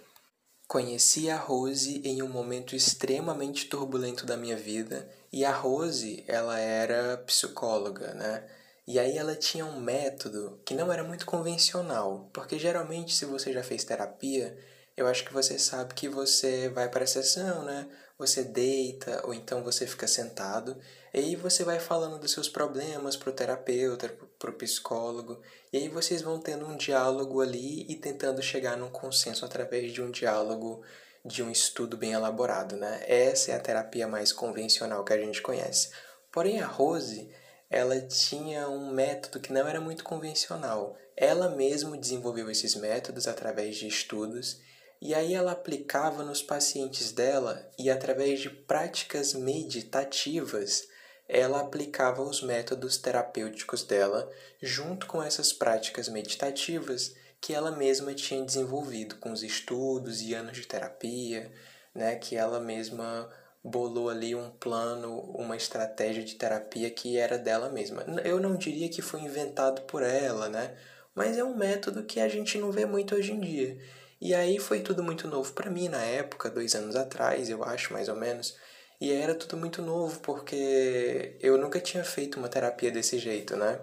Conheci 0.68 1.30
a 1.30 1.38
Rose 1.38 2.02
em 2.04 2.22
um 2.22 2.28
momento 2.28 2.76
extremamente 2.76 3.66
turbulento 3.68 4.26
da 4.26 4.36
minha 4.36 4.58
vida 4.58 5.10
e 5.32 5.46
a 5.46 5.52
Rose, 5.52 6.24
ela 6.28 6.60
era 6.60 7.18
psicóloga, 7.18 8.14
né? 8.14 8.48
E 8.88 8.98
aí 8.98 9.18
ela 9.18 9.36
tinha 9.36 9.66
um 9.66 9.80
método 9.80 10.60
que 10.66 10.74
não 10.74 10.92
era 10.92 11.04
muito 11.04 11.26
convencional, 11.26 12.30
porque 12.34 12.58
geralmente 12.58 13.16
se 13.16 13.26
você 13.26 13.54
já 13.54 13.64
fez 13.64 13.84
terapia, 13.84 14.58
eu 15.00 15.08
acho 15.08 15.24
que 15.24 15.34
você 15.34 15.58
sabe 15.58 15.94
que 15.94 16.10
você 16.10 16.68
vai 16.70 16.90
para 16.90 17.06
a 17.06 17.08
sessão, 17.08 17.64
né? 17.64 17.88
Você 18.18 18.44
deita 18.44 19.26
ou 19.26 19.34
então 19.34 19.64
você 19.64 19.88
fica 19.88 20.08
sentado 20.08 20.78
e 21.14 21.20
aí 21.20 21.36
você 21.36 21.64
vai 21.64 21.80
falando 21.80 22.20
dos 22.20 22.32
seus 22.32 22.50
problemas 22.50 23.16
pro 23.16 23.32
terapeuta, 23.32 24.14
pro 24.38 24.54
psicólogo, 24.54 25.42
e 25.72 25.78
aí 25.78 25.88
vocês 25.88 26.22
vão 26.22 26.38
tendo 26.38 26.68
um 26.68 26.76
diálogo 26.76 27.42
ali 27.42 27.86
e 27.90 27.96
tentando 27.96 28.42
chegar 28.42 28.78
num 28.78 28.90
consenso 28.90 29.46
através 29.46 29.92
de 29.94 30.02
um 30.02 30.12
diálogo, 30.12 30.84
de 31.24 31.42
um 31.42 31.50
estudo 31.50 31.96
bem 31.96 32.12
elaborado, 32.12 32.76
né? 32.76 33.04
Essa 33.08 33.54
é 33.54 33.56
a 33.56 33.60
terapia 33.60 34.08
mais 34.08 34.34
convencional 34.34 35.04
que 35.04 35.14
a 35.14 35.18
gente 35.18 35.42
conhece. 35.42 35.90
Porém, 36.32 36.60
a 36.60 36.68
Rose, 36.68 37.30
ela 37.70 38.00
tinha 38.02 38.70
um 38.70 38.92
método 38.92 39.40
que 39.40 39.54
não 39.54 39.68
era 39.68 39.80
muito 39.80 40.04
convencional. 40.04 40.96
Ela 41.16 41.50
mesma 41.50 41.98
desenvolveu 41.98 42.52
esses 42.52 42.76
métodos 42.76 43.28
através 43.28 43.78
de 43.78 43.88
estudos 43.88 44.60
e 45.02 45.14
aí 45.14 45.34
ela 45.34 45.54
aplicava 45.54 46.24
nos 46.24 46.42
pacientes 46.42 47.12
dela 47.12 47.70
e 47.78 47.90
através 47.90 48.40
de 48.40 48.50
práticas 48.50 49.34
meditativas, 49.34 50.88
ela 51.28 51.62
aplicava 51.62 52.22
os 52.22 52.42
métodos 52.42 52.98
terapêuticos 52.98 53.84
dela 53.84 54.30
junto 54.62 55.06
com 55.08 55.22
essas 55.22 55.54
práticas 55.54 56.10
meditativas 56.10 57.16
que 57.40 57.54
ela 57.54 57.72
mesma 57.72 58.14
tinha 58.14 58.44
desenvolvido 58.44 59.16
com 59.16 59.32
os 59.32 59.44
estudos 59.44 60.22
e 60.22 60.34
anos 60.34 60.58
de 60.58 60.68
terapia, 60.68 61.52
né, 61.96 62.16
que 62.16 62.36
ela 62.36 62.60
mesma 62.60 63.30
bolou 63.64 64.10
ali 64.10 64.36
um 64.36 64.50
plano, 64.52 65.20
uma 65.38 65.56
estratégia 65.56 66.24
de 66.24 66.36
terapia 66.36 66.90
que 66.90 67.18
era 67.18 67.38
dela 67.38 67.70
mesma. 67.70 68.04
Eu 68.24 68.40
não 68.40 68.56
diria 68.56 68.90
que 68.90 69.02
foi 69.02 69.22
inventado 69.22 69.82
por 69.84 70.02
ela, 70.02 70.50
né? 70.50 70.78
Mas 71.14 71.38
é 71.38 71.44
um 71.44 71.56
método 71.56 72.04
que 72.04 72.20
a 72.20 72.30
gente 72.30 72.58
não 72.58 72.72
vê 72.72 72.86
muito 72.86 73.16
hoje 73.16 73.34
em 73.34 73.40
dia. 73.40 73.78
E 74.22 74.34
aí 74.34 74.60
foi 74.60 74.82
tudo 74.82 75.02
muito 75.02 75.28
novo 75.28 75.54
para 75.54 75.72
mim 75.72 75.88
na 75.88 76.04
época, 76.04 76.50
dois 76.50 76.76
anos 76.76 76.96
atrás, 76.96 77.50
eu 77.50 77.64
acho, 77.64 77.94
mais 77.94 78.10
ou 78.10 78.16
menos. 78.16 78.56
E 79.00 79.14
era 79.14 79.34
tudo 79.34 79.56
muito 79.56 79.82
novo 79.82 80.20
porque 80.20 81.38
eu 81.40 81.58
nunca 81.58 81.80
tinha 81.80 82.04
feito 82.04 82.38
uma 82.38 82.50
terapia 82.50 82.92
desse 82.92 83.18
jeito, 83.18 83.56
né? 83.56 83.80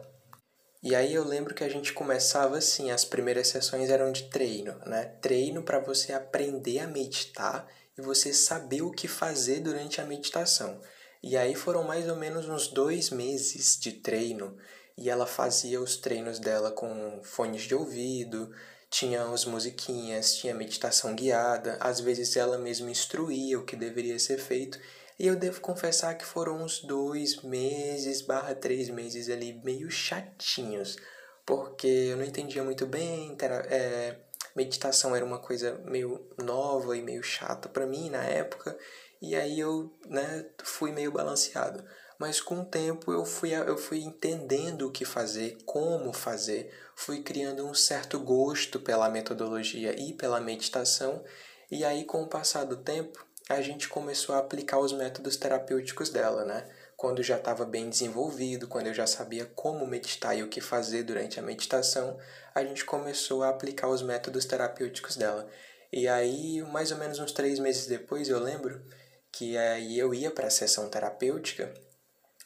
E 0.83 0.95
aí 0.95 1.15
eu 1.15 1.25
lembro 1.25 1.55
que 1.55 1.65
a 1.65 1.69
gente 1.69 1.93
começava 1.93 2.59
assim, 2.59 2.91
as 2.91 3.05
primeiras 3.05 3.49
sessões 3.49 3.89
eram 3.89 4.13
de 4.13 4.25
treino, 4.25 4.79
né? 4.85 5.05
Treino 5.23 5.63
para 5.63 5.81
você 5.81 6.13
aprender 6.13 6.81
a 6.81 6.87
meditar 6.87 7.67
e 7.97 8.03
você 8.03 8.33
saber 8.33 8.83
o 8.83 8.91
que 8.91 9.09
fazer 9.09 9.61
durante 9.61 10.01
a 10.01 10.05
meditação. 10.05 10.81
E 11.23 11.37
aí 11.37 11.55
foram 11.55 11.83
mais 11.83 12.09
ou 12.09 12.17
menos 12.17 12.47
uns 12.47 12.69
dois 12.69 13.09
meses 13.11 13.79
de 13.81 13.93
treino 13.93 14.57
e 14.99 15.11
ela 15.11 15.27
fazia 15.27 15.81
os 15.81 15.97
treinos 15.97 16.39
dela 16.39 16.71
com 16.71 17.21
fones 17.23 17.63
de 17.63 17.75
ouvido, 17.75 18.53
tinha 18.97 19.23
as 19.25 19.45
musiquinhas, 19.45 20.37
tinha 20.37 20.55
meditação 20.55 21.15
guiada, 21.15 21.77
às 21.81 22.01
vezes 22.01 22.35
ela 22.35 22.57
mesma 22.57 22.91
instruía 22.91 23.59
o 23.59 23.65
que 23.65 23.77
deveria 23.77 24.19
ser 24.19 24.39
feito. 24.39 24.81
E 25.19 25.27
eu 25.27 25.37
devo 25.37 25.61
confessar 25.61 26.15
que 26.17 26.25
foram 26.25 26.63
uns 26.63 26.81
dois 26.81 27.43
meses, 27.43 28.23
barra 28.23 28.55
três 28.55 28.89
meses 28.89 29.29
ali, 29.29 29.61
meio 29.63 29.91
chatinhos, 29.91 30.97
porque 31.45 31.87
eu 31.87 32.17
não 32.17 32.25
entendia 32.25 32.65
muito 32.65 32.87
bem, 32.87 33.37
é, 33.69 34.17
meditação 34.55 35.15
era 35.15 35.25
uma 35.25 35.41
coisa 35.41 35.79
meio 35.85 36.27
nova 36.43 36.97
e 36.97 37.03
meio 37.03 37.23
chata 37.23 37.69
para 37.69 37.87
mim 37.87 38.09
na 38.09 38.25
época, 38.25 38.79
e 39.21 39.37
aí 39.37 39.61
eu 39.61 39.95
né, 40.07 40.47
fui 40.63 40.91
meio 40.91 41.13
balanceado. 41.13 41.85
Mas 42.19 42.41
com 42.41 42.61
o 42.61 42.65
tempo 42.65 43.13
eu 43.13 43.25
fui, 43.25 43.53
eu 43.53 43.77
fui 43.77 43.99
entendendo 43.99 44.87
o 44.87 44.91
que 44.91 45.05
fazer, 45.05 45.59
como 45.67 46.13
fazer, 46.13 46.73
fui 46.95 47.23
criando 47.23 47.67
um 47.67 47.75
certo 47.75 48.19
gosto 48.19 48.81
pela 48.81 49.11
metodologia 49.11 49.95
e 50.01 50.15
pela 50.15 50.41
meditação, 50.41 51.23
e 51.71 51.85
aí 51.85 52.05
com 52.05 52.23
o 52.23 52.29
passar 52.29 52.65
do 52.65 52.77
tempo 52.77 53.27
a 53.49 53.61
gente 53.61 53.89
começou 53.89 54.35
a 54.35 54.39
aplicar 54.39 54.79
os 54.79 54.93
métodos 54.93 55.37
terapêuticos 55.37 56.11
dela, 56.11 56.45
né? 56.45 56.69
Quando 56.97 57.23
já 57.23 57.37
estava 57.37 57.65
bem 57.65 57.89
desenvolvido, 57.89 58.67
quando 58.67 58.87
eu 58.89 58.95
já 58.95 59.07
sabia 59.07 59.45
como 59.45 59.87
meditar 59.87 60.37
e 60.37 60.43
o 60.43 60.49
que 60.49 60.61
fazer 60.61 61.03
durante 61.03 61.39
a 61.39 61.43
meditação, 61.43 62.19
a 62.55 62.65
gente 62.65 62.85
começou 62.85 63.43
a 63.43 63.51
aplicar 63.51 63.89
os 63.89 64.03
métodos 64.03 64.47
terapêuticos 64.47 65.15
dela. 65.15 65.47
E 65.93 66.09
aí, 66.09 66.63
mais 66.63 66.91
ou 66.91 66.99
menos 66.99 67.19
uns 67.19 67.33
três 67.33 67.59
meses 67.59 67.87
depois, 67.87 68.29
eu 68.29 68.41
lembro 68.41 68.83
que 69.31 69.57
aí 69.57 69.99
eu 69.99 70.15
ia 70.15 70.31
para 70.31 70.47
a 70.47 70.51
sessão 70.51 70.89
terapêutica 70.89 71.73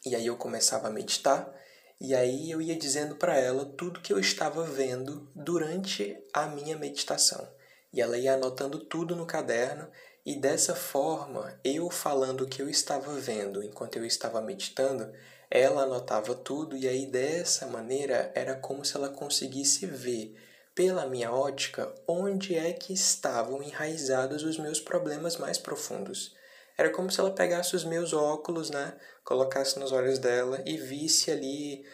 e 0.04 0.14
aí 0.14 0.26
eu 0.26 0.37
começava 0.37 0.88
a 0.88 0.90
meditar 0.90 1.54
e 2.00 2.14
aí 2.14 2.50
eu 2.50 2.62
ia 2.62 2.75
dizendo 2.75 3.16
para 3.16 3.38
ela 3.38 3.66
tudo 3.66 4.00
que 4.00 4.12
eu 4.12 4.19
estava 4.19 4.64
vendo 4.64 5.28
durante 5.35 6.16
a 6.33 6.47
minha 6.47 6.75
meditação. 6.75 7.47
E 7.92 8.00
ela 8.00 8.16
ia 8.16 8.35
anotando 8.35 8.78
tudo 8.78 9.14
no 9.14 9.26
caderno 9.26 9.87
e 10.25 10.35
dessa 10.37 10.75
forma, 10.75 11.59
eu 11.62 11.90
falando 11.90 12.42
o 12.42 12.49
que 12.49 12.62
eu 12.62 12.71
estava 12.71 13.12
vendo 13.14 13.62
enquanto 13.62 13.97
eu 13.97 14.07
estava 14.07 14.40
meditando, 14.40 15.12
ela 15.50 15.83
anotava 15.83 16.35
tudo 16.35 16.75
e 16.75 16.88
aí 16.88 17.04
dessa 17.04 17.66
maneira 17.66 18.33
era 18.35 18.54
como 18.54 18.85
se 18.85 18.97
ela 18.97 19.11
conseguisse 19.11 19.85
ver 19.85 20.35
pela 20.75 21.07
minha 21.07 21.30
ótica 21.33 21.92
onde 22.09 22.54
é 22.54 22.73
que 22.73 22.95
estavam 22.95 23.62
enraizados 23.62 24.42
os 24.42 24.57
meus 24.57 24.80
problemas 24.80 25.37
mais 25.37 25.59
profundos. 25.59 26.35
Era 26.81 26.89
como 26.89 27.11
se 27.11 27.21
ela 27.21 27.31
pegasse 27.31 27.77
os 27.77 27.85
meus 27.85 28.15
óculos, 28.15 28.71
né, 28.71 28.97
colocasse 29.23 29.79
nos 29.79 29.93
olhos 29.93 30.19
dela 30.19 30.63
e 30.65 30.79
visse 30.79 31.31
ali, 31.31 31.85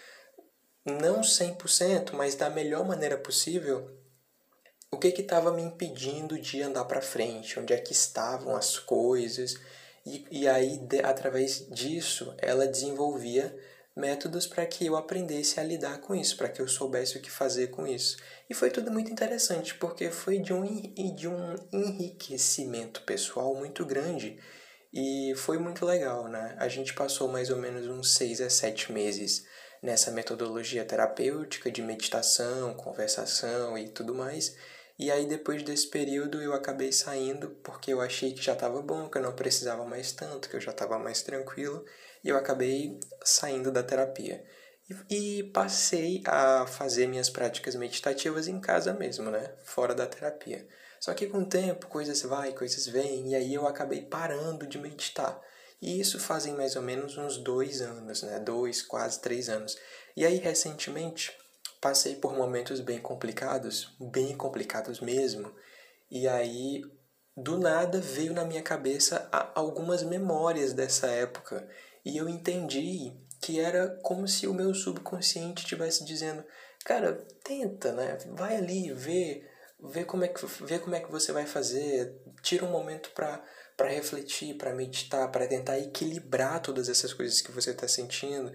não 0.85 1.23
100%, 1.23 2.12
mas 2.12 2.37
da 2.37 2.49
melhor 2.49 2.87
maneira 2.87 3.19
possível, 3.19 3.90
o 4.88 4.97
que 4.97 5.09
estava 5.09 5.52
me 5.52 5.61
impedindo 5.61 6.40
de 6.40 6.62
andar 6.62 6.85
para 6.85 7.02
frente, 7.02 7.59
onde 7.59 7.73
é 7.73 7.78
que 7.78 7.93
estavam 7.93 8.55
as 8.55 8.78
coisas. 8.78 9.57
E, 10.07 10.25
e 10.31 10.47
aí, 10.47 10.78
de, 10.78 11.00
através 11.00 11.66
disso, 11.69 12.33
ela 12.38 12.69
desenvolvia 12.69 13.59
métodos 13.97 14.47
para 14.47 14.64
que 14.66 14.87
eu 14.87 14.95
aprendesse 14.95 15.59
a 15.59 15.64
lidar 15.64 15.99
com 15.99 16.14
isso, 16.14 16.37
para 16.37 16.49
que 16.49 16.62
eu 16.62 16.69
soubesse 16.69 17.19
o 17.19 17.21
que 17.21 17.28
fazer 17.28 17.73
com 17.73 17.88
isso. 17.88 18.19
E 18.49 18.55
foi 18.55 18.71
tudo 18.71 18.93
muito 18.93 19.11
interessante, 19.11 19.75
porque 19.75 20.12
foi 20.12 20.38
de 20.38 20.52
um, 20.52 20.62
de 21.12 21.26
um 21.26 21.57
enriquecimento 21.73 23.02
pessoal 23.02 23.52
muito 23.52 23.85
grande 23.85 24.38
e 24.93 25.35
foi 25.37 25.59
muito 25.59 25.85
legal, 25.85 26.28
né? 26.28 26.57
A 26.59 26.69
gente 26.69 26.95
passou 26.95 27.28
mais 27.28 27.50
ou 27.50 27.57
menos 27.57 27.87
uns 27.87 28.14
seis 28.14 28.40
a 28.40 28.49
sete 28.49 28.93
meses 28.93 29.47
nessa 29.83 30.11
metodologia 30.11 30.85
terapêutica 30.85 31.71
de 31.71 31.83
meditação, 31.83 32.75
conversação 32.75 33.76
e 33.76 33.88
tudo 33.88 34.14
mais. 34.14 34.57
E 34.99 35.11
aí 35.11 35.26
depois 35.26 35.62
desse 35.62 35.88
período 35.88 36.40
eu 36.40 36.55
acabei 36.55 36.90
saindo 36.90 37.50
porque 37.62 37.93
eu 37.93 38.00
achei 38.00 38.33
que 38.33 38.43
já 38.43 38.55
estava 38.55 38.81
bom, 38.81 39.11
que 39.11 39.19
eu 39.19 39.23
não 39.23 39.35
precisava 39.35 39.85
mais 39.85 40.12
tanto, 40.12 40.49
que 40.49 40.57
eu 40.57 40.61
já 40.61 40.71
estava 40.71 40.99
mais 40.99 41.23
tranquilo, 41.23 41.85
e 42.25 42.28
eu 42.31 42.37
acabei 42.37 42.99
saindo 43.23 43.71
da 43.71 43.83
terapia. 43.83 44.43
E, 45.11 45.38
e, 45.38 45.43
passei 45.50 46.23
a 46.26 46.66
fazer 46.66 47.07
minhas 47.09 47.28
práticas 47.28 47.75
meditativas 47.75 48.47
em 48.49 48.61
casa 48.61 48.93
mesmo, 48.95 49.31
né? 49.31 49.52
Fora 49.64 49.95
da 49.95 50.07
terapia. 50.07 50.66
Só 51.06 51.14
que 51.14 51.28
com 51.28 51.38
o 51.38 51.46
tempo, 51.46 51.86
coisas 51.86 52.20
vai, 52.22 52.52
coisas 52.52 52.84
vêm, 52.88 53.28
e 53.28 53.36
aí 53.36 53.54
eu 53.54 53.64
acabei 53.64 54.02
parando 54.02 54.66
de 54.66 54.76
meditar. 54.76 55.40
E 55.80 56.00
isso 56.00 56.18
fazem 56.18 56.52
mais 56.54 56.75
ou 56.75 56.82
menos 56.82 57.16
uns 57.16 57.38
dois 57.38 57.80
anos, 57.80 58.25
né? 58.25 58.40
Dois, 58.40 58.82
quase 58.82 59.20
três 59.20 59.48
anos. 59.48 59.78
E 60.16 60.26
aí, 60.26 60.38
recentemente, 60.38 61.30
passei 61.80 62.16
por 62.16 62.34
momentos 62.34 62.80
bem 62.80 62.98
complicados, 62.98 63.94
bem 64.00 64.36
complicados 64.36 64.98
mesmo. 64.98 65.54
E 66.10 66.26
aí, 66.26 66.82
do 67.36 67.56
nada, 67.56 68.00
veio 68.00 68.34
na 68.34 68.44
minha 68.44 68.62
cabeça 68.62 69.30
algumas 69.54 70.02
memórias 70.02 70.72
dessa 70.72 71.06
época. 71.06 71.68
E 72.04 72.16
eu 72.16 72.28
entendi 72.28 73.12
que 73.40 73.60
era 73.60 73.90
como 74.02 74.26
se 74.26 74.48
o 74.48 74.52
meu 74.52 74.75
subconsciente 74.75 75.62
estivesse 75.62 76.04
dizendo: 76.04 76.44
Cara, 76.84 77.25
tenta, 77.44 77.92
né? 77.92 78.18
Vai 78.32 78.56
ali, 78.56 78.92
vê 78.92 79.54
vê 79.80 80.04
como 80.04 80.25
é 80.25 80.28
que, 80.28 80.45
vê 80.64 80.78
como 80.78 80.97
é 80.97 81.00
que 81.00 81.11
você 81.11 81.33
vai 81.33 81.47
fazer, 81.47 82.14
tira 82.42 82.64
um 82.64 82.71
momento 82.71 83.11
para 83.11 83.42
para 83.76 83.90
refletir, 83.90 84.54
para 84.54 84.73
meditar, 84.73 85.30
para 85.30 85.47
tentar 85.47 85.78
equilibrar 85.78 86.62
todas 86.62 86.88
essas 86.88 87.12
coisas 87.12 87.42
que 87.42 87.52
você 87.52 87.73
está 87.73 87.87
sentindo. 87.87 88.50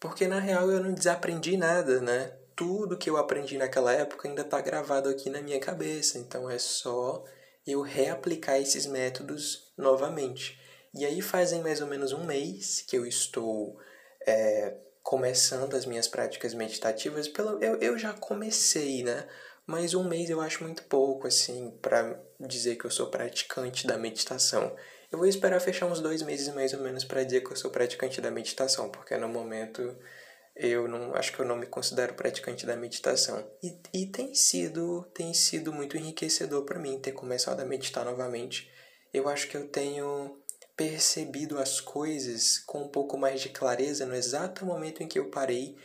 Porque 0.00 0.26
na 0.26 0.40
real 0.40 0.70
eu 0.70 0.82
não 0.82 0.92
desaprendi 0.92 1.56
nada, 1.56 2.00
né? 2.00 2.32
Tudo 2.56 2.96
que 2.96 3.08
eu 3.08 3.16
aprendi 3.16 3.56
naquela 3.56 3.92
época 3.92 4.28
ainda 4.28 4.42
está 4.42 4.60
gravado 4.60 5.08
aqui 5.08 5.30
na 5.30 5.40
minha 5.40 5.60
cabeça, 5.60 6.18
então 6.18 6.50
é 6.50 6.58
só 6.58 7.24
eu 7.66 7.80
reaplicar 7.80 8.60
esses 8.60 8.86
métodos 8.86 9.72
novamente. 9.76 10.60
E 10.94 11.04
aí 11.04 11.20
fazem 11.20 11.62
mais 11.62 11.80
ou 11.80 11.86
menos 11.86 12.12
um 12.12 12.24
mês 12.24 12.82
que 12.86 12.96
eu 12.96 13.06
estou 13.06 13.78
é, 14.26 14.76
começando 15.02 15.74
as 15.74 15.84
minhas 15.86 16.08
práticas 16.08 16.54
meditativas. 16.54 17.28
Pela, 17.28 17.52
eu, 17.64 17.76
eu 17.76 17.98
já 17.98 18.12
comecei, 18.14 19.02
né? 19.02 19.28
Mas 19.66 19.94
um 19.94 20.04
mês 20.04 20.30
eu 20.30 20.40
acho 20.40 20.62
muito 20.62 20.84
pouco, 20.84 21.26
assim, 21.26 21.76
para 21.82 22.22
dizer 22.38 22.76
que 22.76 22.84
eu 22.84 22.90
sou 22.90 23.08
praticante 23.08 23.86
da 23.86 23.98
meditação. 23.98 24.74
Eu 25.10 25.18
vou 25.18 25.26
esperar 25.26 25.60
fechar 25.60 25.86
uns 25.86 26.00
dois 26.00 26.22
meses 26.22 26.52
mais 26.54 26.72
ou 26.72 26.80
menos 26.80 27.04
para 27.04 27.24
dizer 27.24 27.42
que 27.42 27.50
eu 27.50 27.56
sou 27.56 27.70
praticante 27.70 28.20
da 28.20 28.30
meditação, 28.30 28.88
porque 28.90 29.16
no 29.16 29.28
momento 29.28 29.96
eu 30.54 30.88
não 30.88 31.14
acho 31.14 31.32
que 31.32 31.40
eu 31.40 31.44
não 31.44 31.56
me 31.56 31.66
considero 31.66 32.14
praticante 32.14 32.64
da 32.64 32.76
meditação. 32.76 33.44
E, 33.62 33.76
e 33.92 34.06
tem 34.06 34.34
sido 34.34 35.02
tem 35.14 35.34
sido 35.34 35.72
muito 35.72 35.96
enriquecedor 35.96 36.64
para 36.64 36.78
mim 36.78 36.98
ter 37.00 37.12
começado 37.12 37.60
a 37.60 37.64
meditar 37.64 38.04
novamente. 38.04 38.70
Eu 39.12 39.28
acho 39.28 39.48
que 39.48 39.56
eu 39.56 39.68
tenho 39.68 40.40
percebido 40.76 41.58
as 41.58 41.80
coisas 41.80 42.58
com 42.58 42.82
um 42.82 42.88
pouco 42.88 43.16
mais 43.16 43.40
de 43.40 43.48
clareza 43.48 44.06
no 44.06 44.14
exato 44.14 44.64
momento 44.64 45.02
em 45.02 45.08
que 45.08 45.18
eu 45.18 45.30
parei 45.30 45.76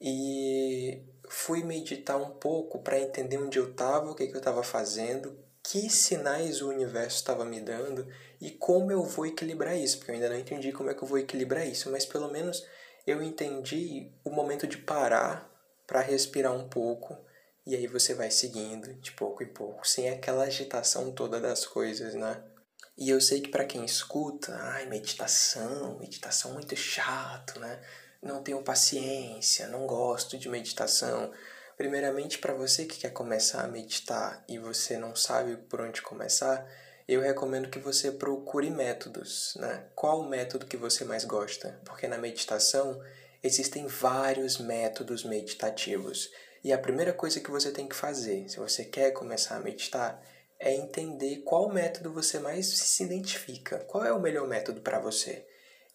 e 0.00 1.02
fui 1.30 1.62
meditar 1.62 2.16
um 2.16 2.30
pouco 2.30 2.80
para 2.80 2.98
entender 2.98 3.38
onde 3.38 3.56
eu 3.56 3.70
estava, 3.70 4.10
o 4.10 4.16
que, 4.16 4.26
que 4.26 4.34
eu 4.34 4.38
estava 4.40 4.64
fazendo, 4.64 5.38
que 5.62 5.88
sinais 5.88 6.60
o 6.60 6.68
universo 6.68 7.18
estava 7.18 7.44
me 7.44 7.60
dando 7.60 8.04
e 8.40 8.50
como 8.50 8.90
eu 8.90 9.04
vou 9.04 9.24
equilibrar 9.26 9.76
isso, 9.76 9.98
porque 9.98 10.10
eu 10.10 10.16
ainda 10.16 10.28
não 10.28 10.36
entendi 10.36 10.72
como 10.72 10.90
é 10.90 10.94
que 10.94 11.02
eu 11.02 11.06
vou 11.06 11.18
equilibrar 11.18 11.64
isso, 11.64 11.88
mas 11.88 12.04
pelo 12.04 12.28
menos 12.32 12.66
eu 13.06 13.22
entendi 13.22 14.10
o 14.24 14.30
momento 14.30 14.66
de 14.66 14.76
parar 14.78 15.48
para 15.86 16.00
respirar 16.00 16.52
um 16.52 16.68
pouco 16.68 17.16
e 17.64 17.76
aí 17.76 17.86
você 17.86 18.12
vai 18.12 18.32
seguindo 18.32 18.92
de 18.94 19.12
pouco 19.12 19.44
em 19.44 19.52
pouco, 19.52 19.86
sem 19.86 20.10
aquela 20.10 20.42
agitação 20.42 21.12
toda 21.12 21.38
das 21.38 21.64
coisas, 21.64 22.12
né? 22.14 22.42
E 22.98 23.08
eu 23.08 23.20
sei 23.20 23.40
que 23.40 23.50
para 23.50 23.64
quem 23.64 23.84
escuta, 23.84 24.52
ai, 24.60 24.86
meditação, 24.86 25.96
meditação 26.00 26.54
muito 26.54 26.74
chato, 26.74 27.60
né? 27.60 27.80
Não 28.22 28.42
tenho 28.42 28.62
paciência, 28.62 29.66
não 29.68 29.86
gosto 29.86 30.36
de 30.36 30.48
meditação. 30.48 31.32
Primeiramente, 31.76 32.38
para 32.38 32.52
você 32.52 32.84
que 32.84 32.98
quer 32.98 33.10
começar 33.10 33.64
a 33.64 33.68
meditar 33.68 34.44
e 34.48 34.58
você 34.58 34.98
não 34.98 35.16
sabe 35.16 35.56
por 35.56 35.80
onde 35.80 36.02
começar, 36.02 36.66
eu 37.08 37.20
recomendo 37.20 37.70
que 37.70 37.78
você 37.78 38.12
procure 38.12 38.70
métodos, 38.70 39.54
né? 39.56 39.88
Qual 39.94 40.20
o 40.20 40.28
método 40.28 40.66
que 40.66 40.76
você 40.76 41.04
mais 41.04 41.24
gosta? 41.24 41.80
Porque 41.84 42.06
na 42.06 42.18
meditação 42.18 43.02
existem 43.42 43.86
vários 43.86 44.58
métodos 44.58 45.24
meditativos. 45.24 46.30
E 46.62 46.72
a 46.72 46.78
primeira 46.78 47.14
coisa 47.14 47.40
que 47.40 47.50
você 47.50 47.72
tem 47.72 47.88
que 47.88 47.96
fazer, 47.96 48.48
se 48.48 48.58
você 48.58 48.84
quer 48.84 49.12
começar 49.12 49.56
a 49.56 49.60
meditar, 49.60 50.22
é 50.58 50.74
entender 50.74 51.38
qual 51.38 51.72
método 51.72 52.12
você 52.12 52.38
mais 52.38 52.66
se 52.66 53.02
identifica. 53.02 53.78
Qual 53.86 54.04
é 54.04 54.12
o 54.12 54.20
melhor 54.20 54.46
método 54.46 54.82
para 54.82 55.00
você? 55.00 55.46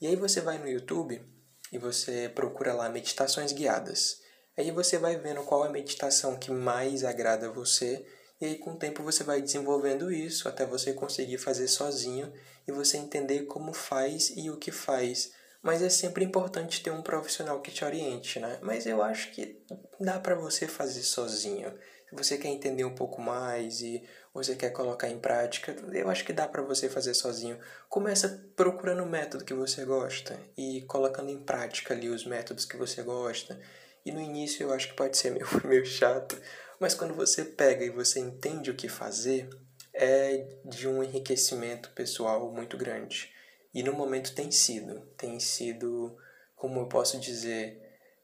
E 0.01 0.07
aí 0.07 0.15
você 0.15 0.41
vai 0.41 0.57
no 0.57 0.67
YouTube 0.67 1.23
e 1.71 1.77
você 1.77 2.29
procura 2.33 2.73
lá 2.73 2.89
meditações 2.89 3.51
guiadas. 3.51 4.21
Aí 4.57 4.71
você 4.71 4.97
vai 4.97 5.17
vendo 5.17 5.43
qual 5.43 5.65
é 5.65 5.67
a 5.67 5.71
meditação 5.71 6.37
que 6.37 6.51
mais 6.51 7.03
agrada 7.03 7.47
a 7.47 7.51
você 7.51 8.05
e 8.39 8.45
aí 8.45 8.57
com 8.57 8.71
o 8.71 8.77
tempo 8.77 9.03
você 9.03 9.23
vai 9.23 9.41
desenvolvendo 9.41 10.11
isso 10.11 10.47
até 10.47 10.65
você 10.65 10.93
conseguir 10.93 11.37
fazer 11.37 11.67
sozinho 11.67 12.31
e 12.67 12.71
você 12.71 12.97
entender 12.97 13.43
como 13.43 13.73
faz 13.73 14.33
e 14.35 14.49
o 14.49 14.57
que 14.57 14.71
faz. 14.71 15.31
Mas 15.61 15.81
é 15.81 15.89
sempre 15.89 16.23
importante 16.23 16.83
ter 16.83 16.91
um 16.91 17.01
profissional 17.01 17.61
que 17.61 17.71
te 17.71 17.83
oriente, 17.83 18.39
né? 18.39 18.59
Mas 18.61 18.85
eu 18.85 19.01
acho 19.01 19.31
que 19.31 19.63
dá 19.99 20.19
para 20.19 20.35
você 20.35 20.67
fazer 20.67 21.01
sozinho. 21.01 21.73
Se 22.09 22.15
você 22.15 22.37
quer 22.37 22.49
entender 22.49 22.85
um 22.85 22.93
pouco 22.93 23.19
mais 23.19 23.81
e 23.81 24.03
você 24.35 24.53
quer 24.53 24.71
colocar 24.71 25.07
em 25.07 25.17
prática, 25.17 25.73
eu 25.93 26.09
acho 26.09 26.25
que 26.25 26.33
dá 26.33 26.45
para 26.45 26.61
você 26.61 26.89
fazer 26.89 27.13
sozinho. 27.13 27.57
Começa 27.87 28.45
procurando 28.53 29.01
o 29.01 29.09
método 29.09 29.45
que 29.45 29.53
você 29.53 29.85
gosta 29.85 30.37
e 30.57 30.81
colocando 30.81 31.29
em 31.29 31.39
prática 31.39 31.93
ali 31.93 32.09
os 32.09 32.25
métodos 32.25 32.65
que 32.65 32.75
você 32.75 33.01
gosta. 33.01 33.57
E 34.05 34.11
no 34.11 34.19
início 34.19 34.61
eu 34.61 34.73
acho 34.73 34.89
que 34.89 34.93
pode 34.93 35.15
ser 35.15 35.31
meio, 35.31 35.47
meio 35.63 35.85
chato, 35.85 36.37
mas 36.81 36.93
quando 36.93 37.13
você 37.13 37.45
pega 37.45 37.85
e 37.85 37.89
você 37.89 38.19
entende 38.19 38.69
o 38.69 38.75
que 38.75 38.89
fazer, 38.89 39.49
é 39.93 40.45
de 40.65 40.85
um 40.85 41.01
enriquecimento 41.01 41.91
pessoal 41.91 42.51
muito 42.51 42.77
grande. 42.77 43.33
E 43.73 43.81
no 43.81 43.93
momento 43.93 44.35
tem 44.35 44.51
sido, 44.51 44.99
tem 45.17 45.39
sido, 45.39 46.17
como 46.57 46.81
eu 46.81 46.89
posso 46.89 47.17
dizer, 47.21 47.81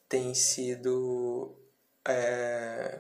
tem 0.10 0.34
sido 0.34 1.58
é, 2.06 3.00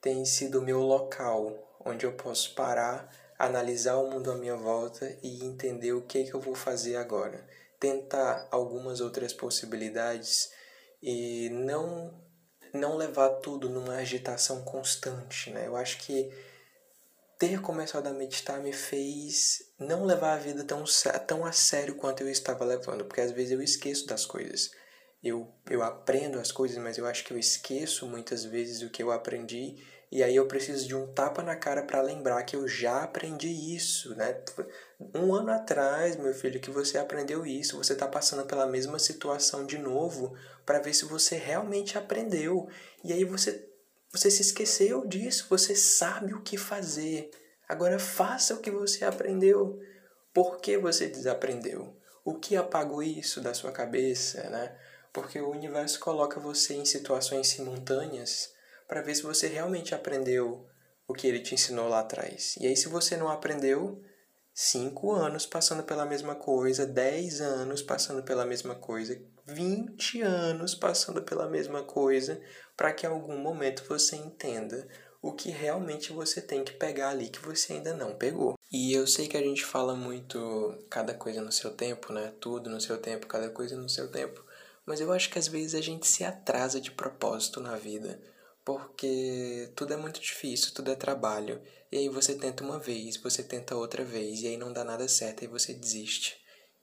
tem 0.00 0.24
sido 0.24 0.60
meu 0.60 0.80
local 0.80 1.64
onde 1.84 2.06
eu 2.06 2.12
posso 2.12 2.54
parar, 2.54 3.08
analisar 3.38 3.96
o 3.96 4.10
mundo 4.10 4.30
à 4.30 4.34
minha 4.34 4.56
volta 4.56 5.16
e 5.22 5.44
entender 5.44 5.92
o 5.92 6.02
que, 6.02 6.18
é 6.18 6.24
que 6.24 6.34
eu 6.34 6.40
vou 6.40 6.54
fazer 6.54 6.96
agora. 6.96 7.46
Tentar 7.78 8.48
algumas 8.50 9.00
outras 9.00 9.32
possibilidades 9.32 10.50
e 11.02 11.50
não 11.50 12.22
não 12.72 12.96
levar 12.96 13.28
tudo 13.34 13.70
numa 13.70 13.94
agitação 13.96 14.64
constante, 14.64 15.48
né? 15.50 15.68
Eu 15.68 15.76
acho 15.76 15.98
que 15.98 16.28
ter 17.38 17.60
começado 17.60 18.06
a 18.08 18.12
meditar 18.12 18.60
me 18.60 18.72
fez 18.72 19.58
não 19.78 20.04
levar 20.04 20.34
a 20.34 20.38
vida 20.38 20.64
tão, 20.64 20.82
tão 21.26 21.44
a 21.44 21.52
sério 21.52 21.94
quanto 21.94 22.22
eu 22.22 22.28
estava 22.28 22.64
levando, 22.64 23.04
porque 23.04 23.20
às 23.20 23.30
vezes 23.30 23.52
eu 23.52 23.62
esqueço 23.62 24.06
das 24.06 24.26
coisas. 24.26 24.70
Eu, 25.24 25.48
eu 25.70 25.82
aprendo 25.82 26.38
as 26.38 26.52
coisas, 26.52 26.76
mas 26.76 26.98
eu 26.98 27.06
acho 27.06 27.24
que 27.24 27.32
eu 27.32 27.38
esqueço 27.38 28.06
muitas 28.06 28.44
vezes 28.44 28.82
o 28.82 28.90
que 28.90 29.02
eu 29.02 29.10
aprendi 29.10 29.82
e 30.14 30.22
aí 30.22 30.36
eu 30.36 30.46
preciso 30.46 30.86
de 30.86 30.94
um 30.94 31.08
tapa 31.08 31.42
na 31.42 31.56
cara 31.56 31.82
para 31.82 32.00
lembrar 32.00 32.40
que 32.44 32.54
eu 32.54 32.68
já 32.68 33.02
aprendi 33.02 33.48
isso, 33.74 34.14
né? 34.14 34.40
Um 35.12 35.34
ano 35.34 35.50
atrás, 35.50 36.16
meu 36.16 36.32
filho, 36.32 36.60
que 36.60 36.70
você 36.70 36.98
aprendeu 36.98 37.44
isso, 37.44 37.76
você 37.76 37.94
está 37.94 38.06
passando 38.06 38.46
pela 38.46 38.64
mesma 38.64 39.00
situação 39.00 39.66
de 39.66 39.76
novo 39.76 40.36
para 40.64 40.78
ver 40.78 40.94
se 40.94 41.04
você 41.04 41.34
realmente 41.36 41.98
aprendeu. 41.98 42.68
E 43.02 43.12
aí 43.12 43.24
você 43.24 43.68
você 44.12 44.30
se 44.30 44.42
esqueceu 44.42 45.04
disso, 45.04 45.46
você 45.50 45.74
sabe 45.74 46.32
o 46.32 46.42
que 46.42 46.56
fazer. 46.56 47.32
Agora 47.68 47.98
faça 47.98 48.54
o 48.54 48.60
que 48.60 48.70
você 48.70 49.04
aprendeu. 49.04 49.80
Por 50.32 50.58
que 50.60 50.78
você 50.78 51.08
desaprendeu? 51.08 51.92
O 52.24 52.34
que 52.34 52.54
apagou 52.54 53.02
isso 53.02 53.40
da 53.40 53.52
sua 53.52 53.72
cabeça, 53.72 54.48
né? 54.48 54.78
Porque 55.14 55.40
o 55.40 55.50
universo 55.50 56.00
coloca 56.00 56.40
você 56.40 56.74
em 56.74 56.84
situações 56.84 57.46
simultâneas 57.46 58.52
para 58.88 59.00
ver 59.00 59.14
se 59.14 59.22
você 59.22 59.46
realmente 59.46 59.94
aprendeu 59.94 60.66
o 61.06 61.14
que 61.14 61.28
ele 61.28 61.38
te 61.38 61.54
ensinou 61.54 61.88
lá 61.88 62.00
atrás. 62.00 62.56
E 62.60 62.66
aí, 62.66 62.76
se 62.76 62.88
você 62.88 63.16
não 63.16 63.28
aprendeu, 63.28 64.02
cinco 64.52 65.12
anos 65.12 65.46
passando 65.46 65.84
pela 65.84 66.04
mesma 66.04 66.34
coisa, 66.34 66.84
dez 66.84 67.40
anos 67.40 67.80
passando 67.80 68.24
pela 68.24 68.44
mesma 68.44 68.74
coisa, 68.74 69.16
vinte 69.46 70.20
anos 70.20 70.74
passando 70.74 71.22
pela 71.22 71.48
mesma 71.48 71.84
coisa, 71.84 72.40
para 72.76 72.92
que 72.92 73.06
em 73.06 73.10
algum 73.10 73.38
momento 73.38 73.84
você 73.88 74.16
entenda 74.16 74.88
o 75.22 75.32
que 75.32 75.50
realmente 75.50 76.12
você 76.12 76.42
tem 76.42 76.64
que 76.64 76.72
pegar 76.72 77.10
ali 77.10 77.28
que 77.28 77.38
você 77.38 77.74
ainda 77.74 77.94
não 77.94 78.16
pegou. 78.16 78.58
E 78.70 78.92
eu 78.92 79.06
sei 79.06 79.28
que 79.28 79.36
a 79.36 79.42
gente 79.42 79.64
fala 79.64 79.94
muito 79.94 80.76
cada 80.90 81.14
coisa 81.14 81.40
no 81.40 81.52
seu 81.52 81.70
tempo, 81.70 82.12
né? 82.12 82.34
Tudo 82.40 82.68
no 82.68 82.80
seu 82.80 82.98
tempo, 82.98 83.26
cada 83.28 83.48
coisa 83.48 83.76
no 83.76 83.88
seu 83.88 84.10
tempo. 84.10 84.44
Mas 84.86 85.00
eu 85.00 85.12
acho 85.12 85.30
que 85.30 85.38
às 85.38 85.48
vezes 85.48 85.74
a 85.74 85.80
gente 85.80 86.06
se 86.06 86.24
atrasa 86.24 86.80
de 86.80 86.90
propósito 86.90 87.60
na 87.60 87.76
vida 87.76 88.20
porque 88.64 89.70
tudo 89.76 89.92
é 89.92 89.96
muito 89.96 90.20
difícil, 90.20 90.72
tudo 90.72 90.90
é 90.90 90.94
trabalho. 90.94 91.60
E 91.92 91.98
aí 91.98 92.08
você 92.08 92.34
tenta 92.34 92.64
uma 92.64 92.78
vez, 92.78 93.16
você 93.18 93.42
tenta 93.42 93.76
outra 93.76 94.02
vez, 94.02 94.40
e 94.40 94.48
aí 94.48 94.56
não 94.56 94.72
dá 94.72 94.82
nada 94.82 95.06
certo, 95.06 95.44
e 95.44 95.46
você 95.46 95.74
desiste. 95.74 96.36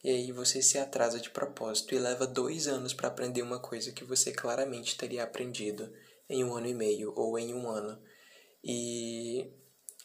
E 0.03 0.09
aí 0.09 0.31
você 0.31 0.61
se 0.61 0.77
atrasa 0.77 1.19
de 1.19 1.29
propósito 1.29 1.93
e 1.93 1.99
leva 1.99 2.27
dois 2.27 2.67
anos 2.67 2.93
para 2.93 3.07
aprender 3.07 3.41
uma 3.41 3.59
coisa 3.59 3.91
que 3.91 4.03
você 4.03 4.31
claramente 4.31 4.95
teria 4.95 5.23
aprendido 5.23 5.91
em 6.29 6.43
um 6.43 6.53
ano 6.55 6.67
e 6.67 6.73
meio 6.73 7.13
ou 7.15 7.37
em 7.37 7.53
um 7.53 7.67
ano. 7.67 7.99
E 8.63 9.51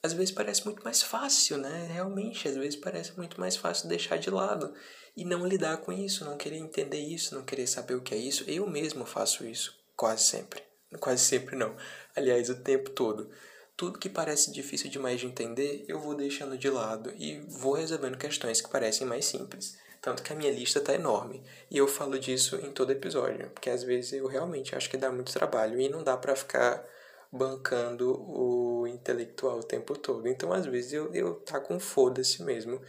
às 0.06 0.12
vezes 0.12 0.32
parece 0.32 0.64
muito 0.64 0.82
mais 0.82 1.02
fácil, 1.02 1.58
né? 1.58 1.88
Realmente, 1.92 2.48
às 2.48 2.56
vezes 2.56 2.76
parece 2.76 3.16
muito 3.16 3.38
mais 3.38 3.56
fácil 3.56 3.88
deixar 3.88 4.16
de 4.16 4.30
lado 4.30 4.72
e 5.16 5.24
não 5.24 5.46
lidar 5.46 5.78
com 5.78 5.92
isso, 5.92 6.24
não 6.24 6.36
querer 6.36 6.56
entender 6.56 7.00
isso, 7.00 7.34
não 7.34 7.44
querer 7.44 7.66
saber 7.66 7.94
o 7.94 8.00
que 8.00 8.14
é 8.14 8.18
isso. 8.18 8.44
Eu 8.48 8.66
mesmo 8.68 9.04
faço 9.04 9.44
isso 9.44 9.76
quase 9.96 10.22
sempre. 10.22 10.62
Quase 11.00 11.24
sempre 11.24 11.56
não. 11.56 11.74
Aliás, 12.14 12.48
o 12.48 12.54
tempo 12.54 12.90
todo. 12.90 13.30
Tudo 13.76 13.98
que 13.98 14.08
parece 14.08 14.52
difícil 14.52 14.88
demais 14.88 15.20
de 15.20 15.26
entender, 15.26 15.84
eu 15.88 16.00
vou 16.00 16.14
deixando 16.14 16.56
de 16.56 16.70
lado 16.70 17.12
e 17.16 17.40
vou 17.40 17.74
resolvendo 17.74 18.16
questões 18.16 18.60
que 18.60 18.70
parecem 18.70 19.06
mais 19.06 19.26
simples. 19.26 19.76
Tanto 20.00 20.22
que 20.22 20.32
a 20.32 20.36
minha 20.36 20.52
lista 20.52 20.80
tá 20.80 20.94
enorme. 20.94 21.42
E 21.70 21.76
eu 21.76 21.88
falo 21.88 22.18
disso 22.18 22.56
em 22.56 22.70
todo 22.70 22.92
episódio, 22.92 23.50
porque 23.50 23.68
às 23.68 23.82
vezes 23.82 24.12
eu 24.12 24.26
realmente 24.26 24.74
acho 24.74 24.88
que 24.88 24.96
dá 24.96 25.10
muito 25.10 25.32
trabalho 25.32 25.80
e 25.80 25.88
não 25.88 26.02
dá 26.02 26.16
para 26.16 26.36
ficar 26.36 26.86
bancando 27.32 28.20
o 28.28 28.86
intelectual 28.86 29.58
o 29.58 29.64
tempo 29.64 29.96
todo. 29.98 30.26
Então, 30.28 30.52
às 30.52 30.66
vezes 30.66 30.92
eu, 30.92 31.12
eu 31.14 31.34
tá 31.34 31.60
com 31.60 31.78
foda-se 31.78 32.42
mesmo. 32.42 32.80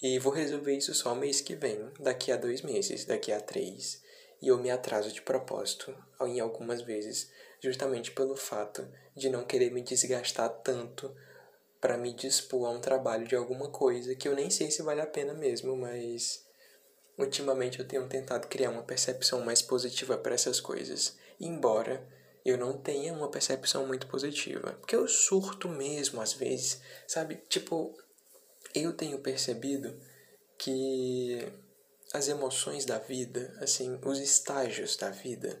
E 0.00 0.18
vou 0.18 0.32
resolver 0.32 0.76
isso 0.76 0.94
só 0.94 1.14
mês 1.14 1.40
que 1.40 1.56
vem, 1.56 1.90
daqui 1.98 2.30
a 2.30 2.36
dois 2.36 2.62
meses, 2.62 3.04
daqui 3.04 3.32
a 3.32 3.40
três. 3.40 4.00
E 4.40 4.46
eu 4.46 4.56
me 4.56 4.70
atraso 4.70 5.12
de 5.12 5.20
propósito, 5.20 5.92
em 6.20 6.38
algumas 6.38 6.82
vezes, 6.82 7.30
justamente 7.60 8.12
pelo 8.12 8.36
fato 8.36 8.88
de 9.16 9.28
não 9.28 9.44
querer 9.44 9.72
me 9.72 9.82
desgastar 9.82 10.48
tanto 10.62 11.12
para 11.80 11.96
me 11.96 12.12
dispor 12.12 12.66
a 12.66 12.70
um 12.70 12.80
trabalho 12.80 13.26
de 13.26 13.34
alguma 13.34 13.68
coisa 13.70 14.14
que 14.14 14.28
eu 14.28 14.34
nem 14.34 14.50
sei 14.50 14.70
se 14.70 14.82
vale 14.82 15.00
a 15.00 15.06
pena 15.06 15.34
mesmo, 15.34 15.76
mas 15.76 16.46
ultimamente 17.16 17.80
eu 17.80 17.86
tenho 17.86 18.08
tentado 18.08 18.46
criar 18.46 18.70
uma 18.70 18.82
percepção 18.82 19.40
mais 19.40 19.60
positiva 19.62 20.16
para 20.16 20.34
essas 20.34 20.60
coisas, 20.60 21.16
embora 21.40 22.06
eu 22.44 22.56
não 22.56 22.78
tenha 22.78 23.12
uma 23.12 23.30
percepção 23.30 23.86
muito 23.86 24.06
positiva, 24.06 24.72
porque 24.80 24.96
eu 24.96 25.06
surto 25.06 25.68
mesmo 25.68 26.20
às 26.20 26.32
vezes, 26.32 26.80
sabe? 27.06 27.36
Tipo, 27.48 27.94
eu 28.74 28.92
tenho 28.92 29.18
percebido 29.20 29.98
que 30.58 31.46
as 32.12 32.28
emoções 32.28 32.84
da 32.84 32.98
vida, 32.98 33.54
assim, 33.60 33.98
os 34.04 34.18
estágios 34.18 34.96
da 34.96 35.10
vida, 35.10 35.60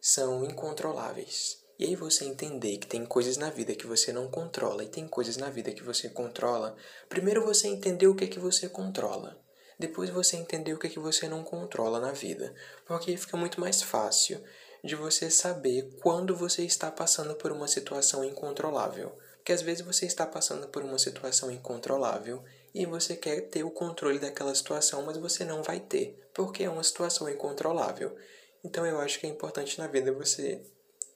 são 0.00 0.44
incontroláveis. 0.44 1.62
E 1.78 1.84
aí 1.84 1.96
você 1.96 2.24
entender 2.24 2.78
que 2.78 2.86
tem 2.86 3.04
coisas 3.04 3.36
na 3.36 3.50
vida 3.50 3.74
que 3.74 3.86
você 3.86 4.12
não 4.12 4.30
controla 4.30 4.84
e 4.84 4.88
tem 4.88 5.08
coisas 5.08 5.36
na 5.36 5.50
vida 5.50 5.72
que 5.72 5.82
você 5.82 6.08
controla, 6.08 6.76
primeiro 7.08 7.44
você 7.44 7.66
entender 7.66 8.06
o 8.06 8.14
que 8.14 8.24
é 8.24 8.28
que 8.28 8.38
você 8.38 8.68
controla. 8.68 9.42
Depois 9.76 10.08
você 10.08 10.36
entender 10.36 10.72
o 10.72 10.78
que 10.78 10.86
é 10.86 10.90
que 10.90 11.00
você 11.00 11.28
não 11.28 11.42
controla 11.42 11.98
na 11.98 12.12
vida, 12.12 12.54
porque 12.86 13.16
fica 13.16 13.36
muito 13.36 13.60
mais 13.60 13.82
fácil 13.82 14.40
de 14.84 14.94
você 14.94 15.30
saber 15.30 15.88
quando 16.02 16.36
você 16.36 16.62
está 16.62 16.90
passando 16.90 17.34
por 17.34 17.50
uma 17.50 17.66
situação 17.66 18.22
incontrolável. 18.22 19.16
Porque 19.36 19.52
às 19.52 19.62
vezes 19.62 19.84
você 19.84 20.04
está 20.04 20.26
passando 20.26 20.68
por 20.68 20.82
uma 20.82 20.98
situação 20.98 21.50
incontrolável 21.50 22.44
e 22.74 22.84
você 22.84 23.16
quer 23.16 23.48
ter 23.48 23.64
o 23.64 23.70
controle 23.70 24.18
daquela 24.18 24.54
situação, 24.54 25.02
mas 25.02 25.16
você 25.16 25.42
não 25.42 25.62
vai 25.62 25.80
ter, 25.80 26.22
porque 26.34 26.64
é 26.64 26.68
uma 26.68 26.82
situação 26.82 27.30
incontrolável. 27.30 28.14
Então 28.62 28.84
eu 28.86 29.00
acho 29.00 29.18
que 29.18 29.26
é 29.26 29.30
importante 29.30 29.78
na 29.78 29.86
vida 29.86 30.12
você 30.12 30.60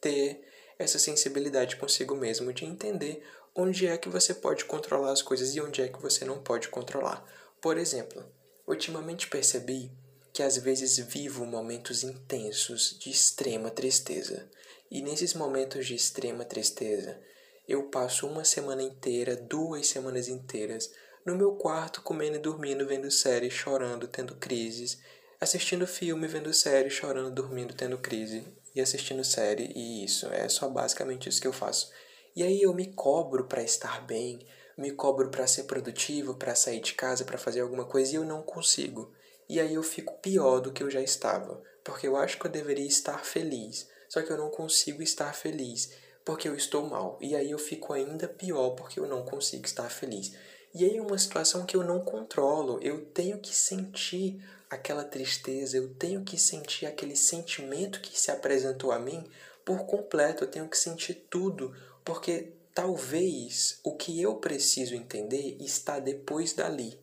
ter 0.00 0.40
essa 0.78 0.98
sensibilidade 0.98 1.76
consigo 1.76 2.14
mesmo 2.14 2.54
de 2.54 2.64
entender 2.64 3.22
onde 3.54 3.86
é 3.86 3.98
que 3.98 4.08
você 4.08 4.32
pode 4.32 4.64
controlar 4.64 5.12
as 5.12 5.20
coisas 5.20 5.54
e 5.54 5.60
onde 5.60 5.82
é 5.82 5.88
que 5.88 6.00
você 6.00 6.24
não 6.24 6.38
pode 6.38 6.68
controlar. 6.68 7.22
Por 7.60 7.76
exemplo, 7.76 8.24
ultimamente 8.66 9.28
percebi 9.28 9.92
que 10.38 10.42
às 10.44 10.56
vezes 10.56 10.96
vivo 10.98 11.44
momentos 11.44 12.04
intensos 12.04 12.96
de 12.96 13.10
extrema 13.10 13.72
tristeza. 13.72 14.48
E 14.88 15.02
nesses 15.02 15.34
momentos 15.34 15.84
de 15.84 15.96
extrema 15.96 16.44
tristeza, 16.44 17.20
eu 17.66 17.88
passo 17.88 18.24
uma 18.24 18.44
semana 18.44 18.80
inteira, 18.80 19.34
duas 19.34 19.88
semanas 19.88 20.28
inteiras, 20.28 20.92
no 21.26 21.34
meu 21.34 21.56
quarto 21.56 22.02
comendo 22.02 22.36
e 22.36 22.38
dormindo, 22.38 22.86
vendo 22.86 23.10
séries, 23.10 23.52
chorando, 23.52 24.06
tendo 24.06 24.36
crises, 24.36 25.00
assistindo 25.40 25.88
filme, 25.88 26.28
vendo 26.28 26.54
série, 26.54 26.88
chorando, 26.88 27.32
dormindo, 27.32 27.74
tendo 27.74 27.98
crise 27.98 28.46
e 28.76 28.80
assistindo 28.80 29.24
série 29.24 29.72
e 29.74 30.04
isso. 30.04 30.28
É 30.32 30.48
só 30.48 30.68
basicamente 30.68 31.28
isso 31.28 31.40
que 31.40 31.48
eu 31.48 31.52
faço. 31.52 31.90
E 32.36 32.44
aí 32.44 32.62
eu 32.62 32.72
me 32.72 32.92
cobro 32.92 33.48
para 33.48 33.64
estar 33.64 34.06
bem, 34.06 34.46
me 34.76 34.92
cobro 34.92 35.30
para 35.30 35.48
ser 35.48 35.64
produtivo, 35.64 36.36
para 36.36 36.54
sair 36.54 36.78
de 36.78 36.94
casa, 36.94 37.24
para 37.24 37.38
fazer 37.38 37.62
alguma 37.62 37.86
coisa 37.86 38.12
e 38.12 38.14
eu 38.14 38.24
não 38.24 38.40
consigo. 38.40 39.17
E 39.48 39.60
aí 39.60 39.74
eu 39.74 39.82
fico 39.82 40.18
pior 40.18 40.60
do 40.60 40.72
que 40.72 40.82
eu 40.82 40.90
já 40.90 41.00
estava, 41.00 41.62
porque 41.82 42.06
eu 42.06 42.16
acho 42.16 42.38
que 42.38 42.46
eu 42.46 42.50
deveria 42.50 42.86
estar 42.86 43.24
feliz, 43.24 43.88
só 44.08 44.22
que 44.22 44.30
eu 44.30 44.36
não 44.36 44.50
consigo 44.50 45.02
estar 45.02 45.32
feliz 45.34 45.90
porque 46.28 46.46
eu 46.46 46.54
estou 46.54 46.86
mal. 46.86 47.18
E 47.22 47.34
aí 47.34 47.50
eu 47.50 47.58
fico 47.58 47.94
ainda 47.94 48.28
pior 48.28 48.72
porque 48.72 49.00
eu 49.00 49.06
não 49.06 49.24
consigo 49.24 49.64
estar 49.64 49.88
feliz. 49.88 50.34
E 50.74 50.84
aí 50.84 50.98
é 50.98 51.00
uma 51.00 51.16
situação 51.16 51.64
que 51.64 51.74
eu 51.74 51.82
não 51.82 52.04
controlo. 52.04 52.78
Eu 52.82 53.06
tenho 53.06 53.38
que 53.38 53.56
sentir 53.56 54.38
aquela 54.68 55.02
tristeza, 55.02 55.78
eu 55.78 55.94
tenho 55.94 56.22
que 56.22 56.36
sentir 56.36 56.84
aquele 56.84 57.16
sentimento 57.16 58.02
que 58.02 58.20
se 58.20 58.30
apresentou 58.30 58.92
a 58.92 58.98
mim 58.98 59.26
por 59.64 59.86
completo. 59.86 60.44
Eu 60.44 60.50
tenho 60.50 60.68
que 60.68 60.76
sentir 60.76 61.14
tudo, 61.30 61.74
porque 62.04 62.52
talvez 62.74 63.80
o 63.82 63.96
que 63.96 64.20
eu 64.20 64.36
preciso 64.36 64.94
entender 64.94 65.56
está 65.58 65.98
depois 65.98 66.52
dali. 66.52 67.00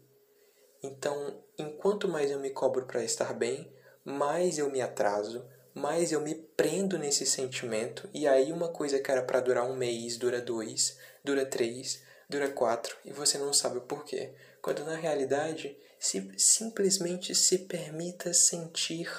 Então, 0.86 1.44
enquanto 1.58 2.08
mais 2.08 2.30
eu 2.30 2.40
me 2.40 2.52
cobro 2.52 2.86
para 2.86 3.04
estar 3.04 3.34
bem, 3.34 3.74
mais 4.04 4.60
eu 4.60 4.70
me 4.70 4.82
atraso, 4.82 5.44
mais 5.74 6.12
eu 6.12 6.22
me 6.22 6.36
prendo 6.36 6.98
nesse 6.98 7.26
sentimento, 7.26 8.08
e 8.14 8.28
aí 8.28 8.52
uma 8.52 8.70
coisa 8.70 9.00
que 9.00 9.10
era 9.10 9.24
para 9.24 9.42
durar 9.42 9.66
um 9.66 9.76
mês 9.76 10.16
dura 10.16 10.40
dois, 10.40 10.98
dura 11.24 11.46
três, 11.46 12.04
dura 12.30 12.50
quatro, 12.50 12.96
e 13.04 13.12
você 13.12 13.38
não 13.38 13.52
sabe 13.52 13.80
o 13.80 13.82
porquê. 13.82 14.34
Quando 14.62 14.86
na 14.86 14.96
realidade, 14.96 15.76
se 16.00 16.32
simplesmente 16.38 17.34
se 17.34 17.60
permita 17.60 18.32
sentir 18.32 19.10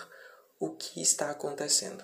o 0.59 0.71
que 0.71 1.03
está 1.03 1.31
acontecendo. 1.31 2.03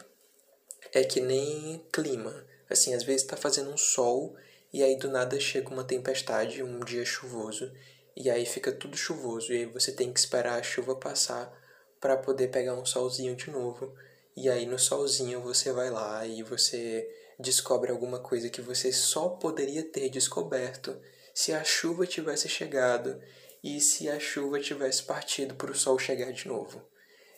É 0.93 1.05
que 1.05 1.21
nem 1.21 1.87
clima. 1.93 2.45
Assim, 2.69 2.95
às 2.95 3.05
vezes 3.05 3.23
está 3.23 3.37
fazendo 3.37 3.71
um 3.71 3.77
sol 3.77 4.37
e 4.73 4.83
aí 4.83 4.97
do 4.97 5.09
nada 5.09 5.39
chega 5.39 5.69
uma 5.69 5.85
tempestade, 5.85 6.63
um 6.63 6.81
dia 6.81 7.05
chuvoso, 7.05 7.73
e 8.17 8.31
aí 8.31 8.45
fica 8.47 8.73
tudo 8.73 8.97
chuvoso, 8.97 9.53
e 9.53 9.59
aí 9.59 9.67
você 9.67 9.93
tem 9.93 10.13
que 10.13 10.21
esperar 10.21 10.59
a 10.59 10.63
chuva 10.63 10.97
passar 10.97 11.53
para 12.01 12.17
poder 12.17 12.49
pegar 12.49 12.75
um 12.75 12.85
solzinho 12.85 13.37
de 13.37 13.51
novo. 13.51 13.95
E 14.37 14.49
aí 14.49 14.67
no 14.67 14.79
solzinho 14.79 15.41
você 15.41 15.73
vai 15.73 15.91
lá 15.91 16.27
e 16.27 16.43
você 16.43 17.09
descobre 17.39 17.91
alguma 17.91 18.19
coisa 18.19 18.49
que 18.49 18.61
você 18.61 18.93
só 18.93 19.29
poderia 19.29 19.83
ter 19.83 20.09
descoberto 20.09 20.99
se 21.35 21.53
a 21.53 21.63
chuva 21.63 22.07
tivesse 22.07 22.49
chegado 22.49 23.21
e 23.63 23.81
se 23.81 24.09
a 24.09 24.19
chuva 24.19 24.59
tivesse 24.59 25.03
partido 25.03 25.55
para 25.55 25.71
o 25.71 25.75
sol 25.75 25.99
chegar 25.99 26.33
de 26.33 26.49
novo. 26.49 26.83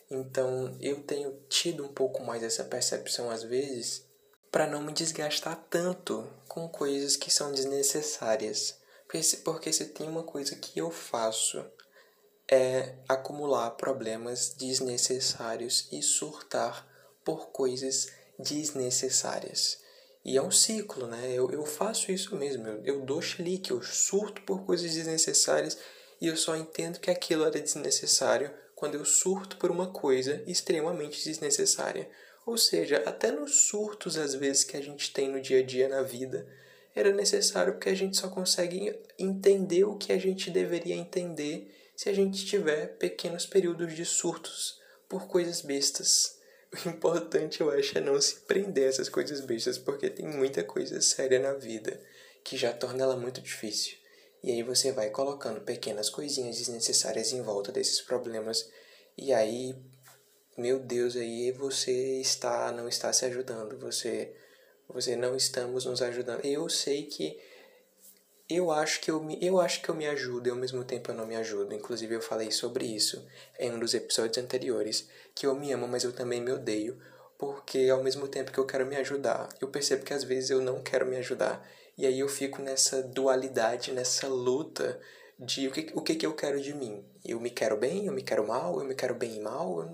Então 0.09 0.77
eu 0.81 1.01
tenho 1.03 1.39
tido 1.49 1.83
um 1.83 1.93
pouco 1.93 2.23
mais 2.23 2.43
essa 2.43 2.63
percepção 2.63 3.29
às 3.29 3.43
vezes 3.43 4.05
para 4.51 4.67
não 4.67 4.81
me 4.81 4.93
desgastar 4.93 5.65
tanto 5.69 6.27
com 6.47 6.67
coisas 6.69 7.15
que 7.15 7.29
são 7.29 7.51
desnecessárias. 7.51 8.79
Porque 9.07 9.71
se, 9.71 9.85
tem 9.85 10.07
uma 10.07 10.23
coisa 10.23 10.55
que 10.55 10.79
eu 10.79 10.91
faço 10.91 11.63
é 12.47 12.95
acumular 13.07 13.71
problemas 13.71 14.49
desnecessários 14.49 15.87
e 15.91 16.01
surtar 16.01 16.87
por 17.23 17.47
coisas 17.47 18.11
desnecessárias. 18.37 19.79
E 20.23 20.37
é 20.37 20.41
um 20.41 20.51
ciclo, 20.51 21.07
né? 21.07 21.31
Eu, 21.33 21.51
eu 21.51 21.65
faço 21.65 22.11
isso 22.11 22.35
mesmo. 22.35 22.67
Eu, 22.67 22.83
eu 22.83 23.01
dou 23.01 23.21
chilique, 23.21 23.71
eu 23.71 23.81
surto 23.81 24.41
por 24.41 24.65
coisas 24.65 24.93
desnecessárias 24.93 25.77
e 26.19 26.27
eu 26.27 26.35
só 26.35 26.55
entendo 26.55 26.99
que 26.99 27.11
aquilo 27.11 27.45
era 27.45 27.59
desnecessário 27.59 28.51
quando 28.75 28.95
eu 28.95 29.05
surto 29.05 29.57
por 29.57 29.71
uma 29.71 29.91
coisa 29.91 30.43
extremamente 30.47 31.23
desnecessária. 31.23 32.09
Ou 32.45 32.57
seja, 32.57 32.97
até 33.05 33.31
nos 33.31 33.67
surtos, 33.67 34.17
às 34.17 34.35
vezes, 34.35 34.63
que 34.63 34.77
a 34.77 34.81
gente 34.81 35.11
tem 35.11 35.29
no 35.29 35.41
dia 35.41 35.59
a 35.59 35.63
dia 35.63 35.87
na 35.87 36.01
vida, 36.03 36.47
era 36.95 37.11
necessário 37.11 37.73
porque 37.73 37.89
a 37.89 37.95
gente 37.95 38.15
só 38.15 38.29
consegue 38.29 38.97
entender 39.19 39.83
o 39.83 39.97
que 39.97 40.13
a 40.13 40.17
gente 40.17 40.49
deveria 40.49 40.95
entender 40.95 41.75
se 41.95 42.09
a 42.09 42.13
gente 42.13 42.45
tiver 42.45 42.97
pequenos 42.97 43.45
períodos 43.45 43.93
de 43.93 44.05
surtos 44.05 44.79
por 45.09 45.27
coisas 45.27 45.61
bestas. 45.61 46.33
O 46.85 46.89
importante, 46.89 47.61
eu 47.61 47.71
acho, 47.71 47.97
é 47.97 48.01
não 48.01 48.19
se 48.19 48.41
prender 48.41 48.85
a 48.85 48.89
essas 48.89 49.07
coisas 49.07 49.39
bestas, 49.39 49.77
porque 49.77 50.09
tem 50.09 50.27
muita 50.27 50.61
coisa 50.61 50.99
séria 50.99 51.39
na 51.39 51.53
vida 51.53 52.01
que 52.43 52.57
já 52.57 52.73
torna 52.73 53.03
ela 53.03 53.15
muito 53.15 53.39
difícil. 53.39 53.95
E 54.43 54.51
aí 54.51 54.61
você 54.61 54.91
vai 54.91 55.09
colocando 55.09 55.61
pequenas 55.61 56.09
coisinhas 56.09 56.57
desnecessárias 56.57 57.31
em 57.31 57.41
volta 57.41 57.71
desses 57.71 58.01
problemas, 58.01 58.69
e 59.17 59.31
aí, 59.31 59.73
meu 60.57 60.77
Deus, 60.77 61.15
aí 61.15 61.51
você 61.53 62.19
está 62.19 62.69
não 62.73 62.89
está 62.89 63.13
se 63.13 63.23
ajudando, 63.23 63.79
você 63.79 64.35
você 64.87 65.15
não 65.15 65.35
estamos 65.35 65.85
nos 65.85 66.01
ajudando. 66.01 66.43
Eu 66.45 66.69
sei 66.69 67.03
que 67.03 67.39
eu 68.47 68.71
acho 68.71 69.01
que 69.01 69.09
eu 69.09 69.21
me, 69.23 69.37
eu 69.41 69.59
acho 69.59 69.81
que 69.81 69.89
eu 69.89 69.95
me 69.95 70.05
ajudo 70.05 70.47
e 70.47 70.51
ao 70.51 70.55
mesmo 70.55 70.83
tempo 70.83 71.11
eu 71.11 71.15
não 71.15 71.25
me 71.25 71.35
ajudo. 71.35 71.73
Inclusive 71.73 72.15
eu 72.15 72.21
falei 72.21 72.51
sobre 72.51 72.85
isso 72.85 73.25
em 73.59 73.71
um 73.71 73.79
dos 73.79 73.93
episódios 73.93 74.37
anteriores, 74.37 75.07
que 75.33 75.47
eu 75.47 75.55
me 75.55 75.71
amo, 75.71 75.87
mas 75.87 76.03
eu 76.03 76.13
também 76.13 76.41
me 76.41 76.51
odeio, 76.51 76.99
porque 77.37 77.89
ao 77.89 78.03
mesmo 78.03 78.27
tempo 78.27 78.51
que 78.51 78.59
eu 78.59 78.65
quero 78.65 78.85
me 78.85 78.95
ajudar, 78.97 79.49
eu 79.59 79.67
percebo 79.67 80.05
que 80.05 80.13
às 80.13 80.23
vezes 80.23 80.51
eu 80.51 80.61
não 80.61 80.81
quero 80.81 81.05
me 81.05 81.17
ajudar. 81.17 81.67
E 81.97 82.05
aí 82.05 82.19
eu 82.19 82.27
fico 82.27 82.61
nessa 82.61 83.01
dualidade, 83.01 83.91
nessa 83.91 84.27
luta 84.27 84.99
de 85.39 85.67
o 85.67 85.71
que, 85.71 85.91
o 85.93 86.01
que, 86.01 86.15
que 86.15 86.25
eu 86.25 86.33
quero 86.33 86.61
de 86.61 86.73
mim. 86.73 87.03
Eu 87.23 87.39
me 87.39 87.49
quero 87.49 87.77
bem, 87.77 88.05
eu 88.05 88.13
me 88.13 88.21
quero 88.21 88.45
mal, 88.47 88.79
eu 88.79 88.85
me 88.85 88.93
quero 88.93 89.15
bem 89.15 89.37
e 89.37 89.39
mal, 89.39 89.89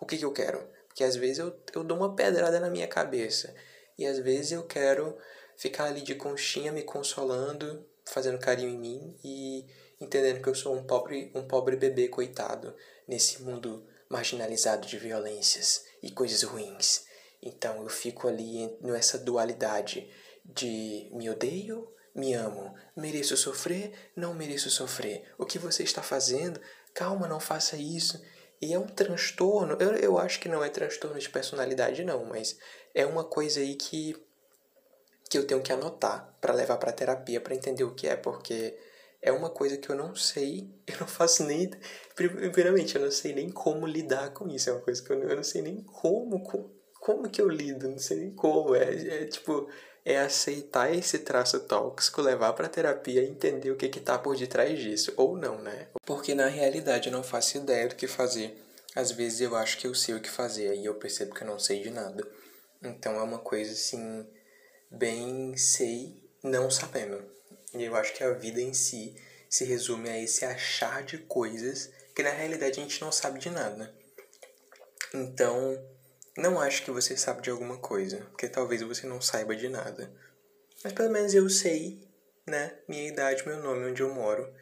o 0.00 0.06
que, 0.06 0.16
que 0.16 0.24
eu 0.24 0.32
quero? 0.32 0.66
Porque 0.88 1.04
às 1.04 1.16
vezes 1.16 1.38
eu, 1.38 1.54
eu 1.74 1.84
dou 1.84 1.96
uma 1.96 2.14
pedrada 2.14 2.58
na 2.58 2.70
minha 2.70 2.86
cabeça. 2.88 3.54
E 3.98 4.06
às 4.06 4.18
vezes 4.18 4.52
eu 4.52 4.66
quero 4.66 5.16
ficar 5.56 5.84
ali 5.84 6.02
de 6.02 6.14
conchinha 6.14 6.72
me 6.72 6.82
consolando, 6.82 7.86
fazendo 8.04 8.38
carinho 8.38 8.70
em 8.70 8.78
mim 8.78 9.16
e 9.24 9.66
entendendo 10.00 10.42
que 10.42 10.48
eu 10.48 10.54
sou 10.54 10.74
um 10.74 10.84
pobre, 10.84 11.30
um 11.34 11.46
pobre 11.46 11.76
bebê 11.76 12.08
coitado 12.08 12.74
nesse 13.06 13.42
mundo 13.42 13.86
marginalizado 14.08 14.86
de 14.86 14.98
violências 14.98 15.84
e 16.02 16.10
coisas 16.10 16.42
ruins. 16.42 17.06
Então 17.42 17.82
eu 17.82 17.88
fico 17.88 18.28
ali 18.28 18.76
nessa 18.80 19.18
dualidade 19.18 20.08
de 20.44 21.08
me 21.12 21.30
odeio, 21.30 21.88
me 22.14 22.34
amo, 22.34 22.74
mereço 22.96 23.36
sofrer, 23.36 23.92
não 24.14 24.34
mereço 24.34 24.70
sofrer. 24.70 25.32
O 25.38 25.46
que 25.46 25.58
você 25.58 25.82
está 25.82 26.02
fazendo? 26.02 26.60
Calma, 26.92 27.26
não 27.26 27.40
faça 27.40 27.76
isso. 27.76 28.22
E 28.62 28.72
é 28.72 28.78
um 28.78 28.86
transtorno, 28.86 29.76
eu, 29.80 29.90
eu 29.96 30.18
acho 30.18 30.38
que 30.38 30.48
não 30.48 30.62
é 30.64 30.68
transtorno 30.68 31.18
de 31.18 31.28
personalidade 31.28 32.04
não, 32.04 32.24
mas 32.24 32.56
é 32.94 33.04
uma 33.04 33.24
coisa 33.24 33.60
aí 33.60 33.74
que 33.74 34.16
que 35.28 35.38
eu 35.38 35.46
tenho 35.46 35.62
que 35.62 35.72
anotar 35.72 36.36
para 36.42 36.52
levar 36.52 36.76
para 36.76 36.92
terapia 36.92 37.40
para 37.40 37.54
entender 37.54 37.84
o 37.84 37.94
que 37.94 38.06
é, 38.06 38.14
porque 38.16 38.76
é 39.22 39.32
uma 39.32 39.48
coisa 39.48 39.76
que 39.78 39.88
eu 39.88 39.96
não 39.96 40.14
sei, 40.14 40.68
eu 40.86 40.98
não 41.00 41.06
faço 41.06 41.44
nem. 41.44 41.70
Primeiramente, 42.14 42.96
eu 42.96 43.02
não 43.02 43.10
sei 43.10 43.32
nem 43.32 43.50
como 43.50 43.86
lidar 43.86 44.30
com 44.34 44.48
isso. 44.48 44.68
É 44.68 44.72
uma 44.72 44.82
coisa 44.82 45.02
que 45.02 45.10
eu 45.12 45.22
eu 45.22 45.36
não 45.36 45.44
sei 45.44 45.62
nem 45.62 45.82
como, 45.82 46.42
como, 46.42 46.74
como 47.00 47.30
que 47.30 47.40
eu 47.40 47.48
lido, 47.48 47.88
não 47.88 47.98
sei 47.98 48.18
nem 48.18 48.30
como. 48.32 48.74
É, 48.74 49.22
é 49.22 49.24
tipo, 49.26 49.68
é 50.04 50.18
aceitar 50.18 50.92
esse 50.92 51.20
traço 51.20 51.60
tóxico, 51.60 52.20
levar 52.20 52.52
para 52.54 52.68
terapia 52.68 53.22
e 53.22 53.28
entender 53.28 53.70
o 53.70 53.76
que 53.76 53.88
que 53.88 54.00
tá 54.00 54.18
por 54.18 54.36
detrás 54.36 54.78
disso, 54.78 55.12
ou 55.16 55.36
não, 55.36 55.58
né? 55.58 55.88
Porque 56.04 56.34
na 56.34 56.46
realidade 56.46 57.08
eu 57.08 57.12
não 57.12 57.22
faço 57.22 57.58
ideia 57.58 57.88
do 57.88 57.94
que 57.94 58.06
fazer. 58.06 58.60
Às 58.94 59.10
vezes 59.12 59.40
eu 59.40 59.56
acho 59.56 59.78
que 59.78 59.86
eu 59.86 59.94
sei 59.94 60.14
o 60.14 60.20
que 60.20 60.28
fazer, 60.28 60.68
aí 60.68 60.84
eu 60.84 60.94
percebo 60.96 61.34
que 61.34 61.42
eu 61.42 61.46
não 61.46 61.58
sei 61.58 61.82
de 61.82 61.90
nada. 61.90 62.26
Então 62.82 63.14
é 63.16 63.22
uma 63.22 63.38
coisa 63.38 63.72
assim 63.72 64.26
bem 64.90 65.56
sei 65.56 66.20
não 66.42 66.70
sabendo. 66.70 67.22
E 67.74 67.84
eu 67.84 67.96
acho 67.96 68.12
que 68.12 68.24
a 68.24 68.32
vida 68.32 68.60
em 68.60 68.74
si 68.74 69.14
se 69.48 69.64
resume 69.64 70.08
a 70.10 70.18
esse 70.18 70.44
achar 70.44 71.02
de 71.02 71.18
coisas 71.18 71.90
que 72.14 72.22
na 72.22 72.30
realidade 72.30 72.80
a 72.80 72.82
gente 72.82 73.00
não 73.00 73.12
sabe 73.12 73.38
de 73.38 73.50
nada. 73.50 73.94
Então, 75.14 75.78
não 76.36 76.60
acho 76.60 76.84
que 76.84 76.90
você 76.90 77.16
sabe 77.16 77.42
de 77.42 77.50
alguma 77.50 77.78
coisa, 77.78 78.18
porque 78.30 78.48
talvez 78.48 78.80
você 78.82 79.06
não 79.06 79.20
saiba 79.20 79.54
de 79.54 79.68
nada. 79.68 80.12
Mas 80.82 80.92
pelo 80.92 81.10
menos 81.10 81.34
eu 81.34 81.48
sei, 81.50 82.00
né, 82.46 82.78
minha 82.88 83.06
idade, 83.06 83.46
meu 83.46 83.62
nome, 83.62 83.90
onde 83.90 84.02
eu 84.02 84.12
moro 84.12 84.52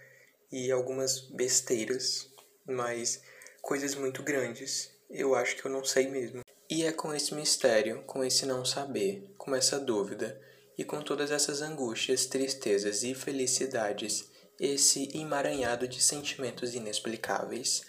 e 0.50 0.70
algumas 0.70 1.20
besteiras, 1.20 2.28
mas 2.66 3.22
coisas 3.62 3.94
muito 3.94 4.22
grandes. 4.22 4.90
Eu 5.08 5.34
acho 5.34 5.56
que 5.56 5.64
eu 5.64 5.70
não 5.70 5.84
sei 5.84 6.08
mesmo. 6.08 6.42
E 6.68 6.84
é 6.84 6.92
com 6.92 7.14
esse 7.14 7.34
mistério, 7.34 8.02
com 8.02 8.24
esse 8.24 8.46
não 8.46 8.64
saber, 8.64 9.32
com 9.36 9.54
essa 9.54 9.78
dúvida 9.78 10.40
e 10.76 10.84
com 10.84 11.00
todas 11.02 11.30
essas 11.30 11.62
angústias, 11.62 12.26
tristezas 12.26 13.02
e 13.02 13.14
felicidades, 13.14 14.30
esse 14.58 15.08
emaranhado 15.16 15.86
de 15.88 16.02
sentimentos 16.02 16.74
inexplicáveis, 16.74 17.82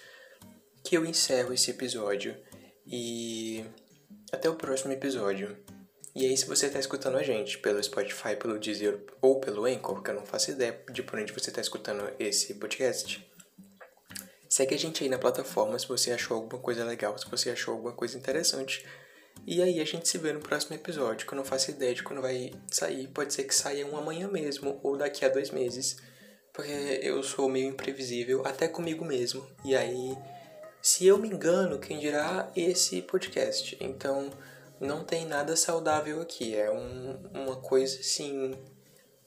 que 0.84 0.98
eu 0.98 1.06
encerro 1.06 1.54
esse 1.54 1.70
episódio 1.72 2.36
e 2.92 3.66
até 4.32 4.50
o 4.50 4.56
próximo 4.56 4.92
episódio. 4.92 5.58
E 6.14 6.26
aí, 6.26 6.36
se 6.36 6.46
você 6.46 6.66
está 6.66 6.78
escutando 6.78 7.18
a 7.18 7.24
gente 7.24 7.58
pelo 7.60 7.82
Spotify, 7.82 8.36
pelo 8.36 8.60
Deezer 8.60 9.00
ou 9.22 9.40
pelo 9.40 9.64
Anchor, 9.64 10.04
que 10.04 10.10
eu 10.12 10.16
não 10.16 10.26
faço 10.26 10.52
ideia 10.52 10.78
de 10.92 11.02
por 11.02 11.18
onde 11.18 11.32
você 11.32 11.50
está 11.50 11.62
escutando 11.62 12.04
esse 12.20 12.56
podcast, 12.56 13.26
segue 14.50 14.76
a 14.76 14.78
gente 14.78 15.04
aí 15.04 15.10
na 15.10 15.18
plataforma 15.18 15.80
se 15.80 15.88
você 15.88 16.12
achou 16.12 16.36
alguma 16.36 16.62
coisa 16.62 16.84
legal, 16.84 17.18
se 17.18 17.30
você 17.30 17.50
achou 17.50 17.76
alguma 17.76 17.94
coisa 17.94 18.18
interessante. 18.18 18.86
E 19.48 19.62
aí 19.62 19.80
a 19.80 19.86
gente 19.86 20.10
se 20.10 20.18
vê 20.18 20.34
no 20.34 20.42
próximo 20.42 20.76
episódio, 20.76 21.26
que 21.26 21.34
eu 21.34 21.38
não 21.38 21.46
faço 21.46 21.72
ideia 21.72 21.96
de 21.96 22.04
quando 22.04 22.22
vai 22.22 22.52
sair. 22.70 23.08
Pode 23.08 23.34
ser 23.34 23.46
que 23.46 23.56
saia 23.56 23.88
um 23.88 23.96
amanhã 23.98 24.28
mesmo, 24.28 24.82
ou 24.84 24.98
daqui 24.98 25.24
a 25.24 25.30
dois 25.30 25.50
meses. 25.50 25.96
Porque 26.54 27.00
eu 27.02 27.24
sou 27.24 27.48
meio 27.48 27.70
imprevisível, 27.70 28.46
até 28.46 28.68
comigo 28.68 29.06
mesmo. 29.06 29.48
E 29.64 29.74
aí, 29.78 30.18
se 30.82 31.06
eu 31.06 31.18
me 31.18 31.28
engano, 31.28 31.80
quem 31.80 32.00
dirá 32.00 32.52
esse 32.56 33.02
podcast. 33.02 33.78
Então, 33.80 34.32
não 34.80 35.04
tem 35.04 35.26
nada 35.26 35.56
saudável 35.56 36.22
aqui. 36.22 36.56
É 36.56 36.72
um, 36.72 37.20
uma 37.34 37.56
coisa 37.58 38.00
assim. 38.00 38.58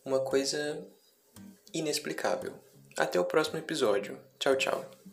Uma 0.04 0.20
coisa 0.20 0.84
inexplicável. 1.72 2.52
Até 2.96 3.18
o 3.18 3.24
próximo 3.24 3.58
episódio. 3.58 4.18
Tchau, 4.38 4.56
tchau. 4.56 5.03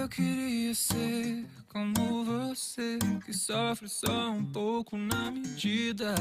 Eu 0.00 0.08
queria 0.08 0.74
ser 0.74 1.44
como 1.68 2.24
você, 2.24 2.98
que 3.22 3.34
sofre 3.34 3.86
só 3.86 4.30
um 4.30 4.42
pouco 4.46 4.96
na 4.96 5.30
medida. 5.30 6.14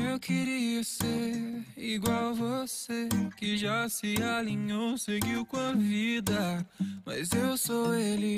Eu 0.00 0.18
queria 0.18 0.82
ser 0.82 1.62
igual 1.76 2.34
você, 2.34 3.06
que 3.36 3.58
já 3.58 3.86
se 3.86 4.16
alinhou, 4.22 4.96
seguiu 4.96 5.44
com 5.44 5.58
a 5.58 5.72
vida. 5.72 6.66
Mas 7.04 7.32
eu 7.32 7.54
sou 7.58 7.94
ele, 7.94 8.36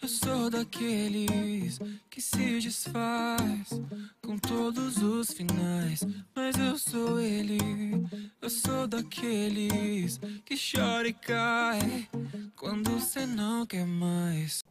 eu 0.00 0.08
sou 0.08 0.48
daqueles 0.48 1.78
que 2.08 2.22
se 2.22 2.60
desfaz 2.60 3.68
com 4.28 4.36
todos 4.36 4.98
os 4.98 5.30
finais. 5.32 6.04
Mas 6.36 6.54
eu 6.58 6.76
sou 6.76 7.18
ele, 7.18 7.56
eu 8.42 8.50
sou 8.50 8.86
daqueles 8.86 10.20
que 10.44 10.54
chora 10.54 11.08
e 11.08 11.14
cai 11.14 12.06
quando 12.54 12.90
você 12.90 13.24
não 13.24 13.64
quer 13.64 13.86
mais. 13.86 14.62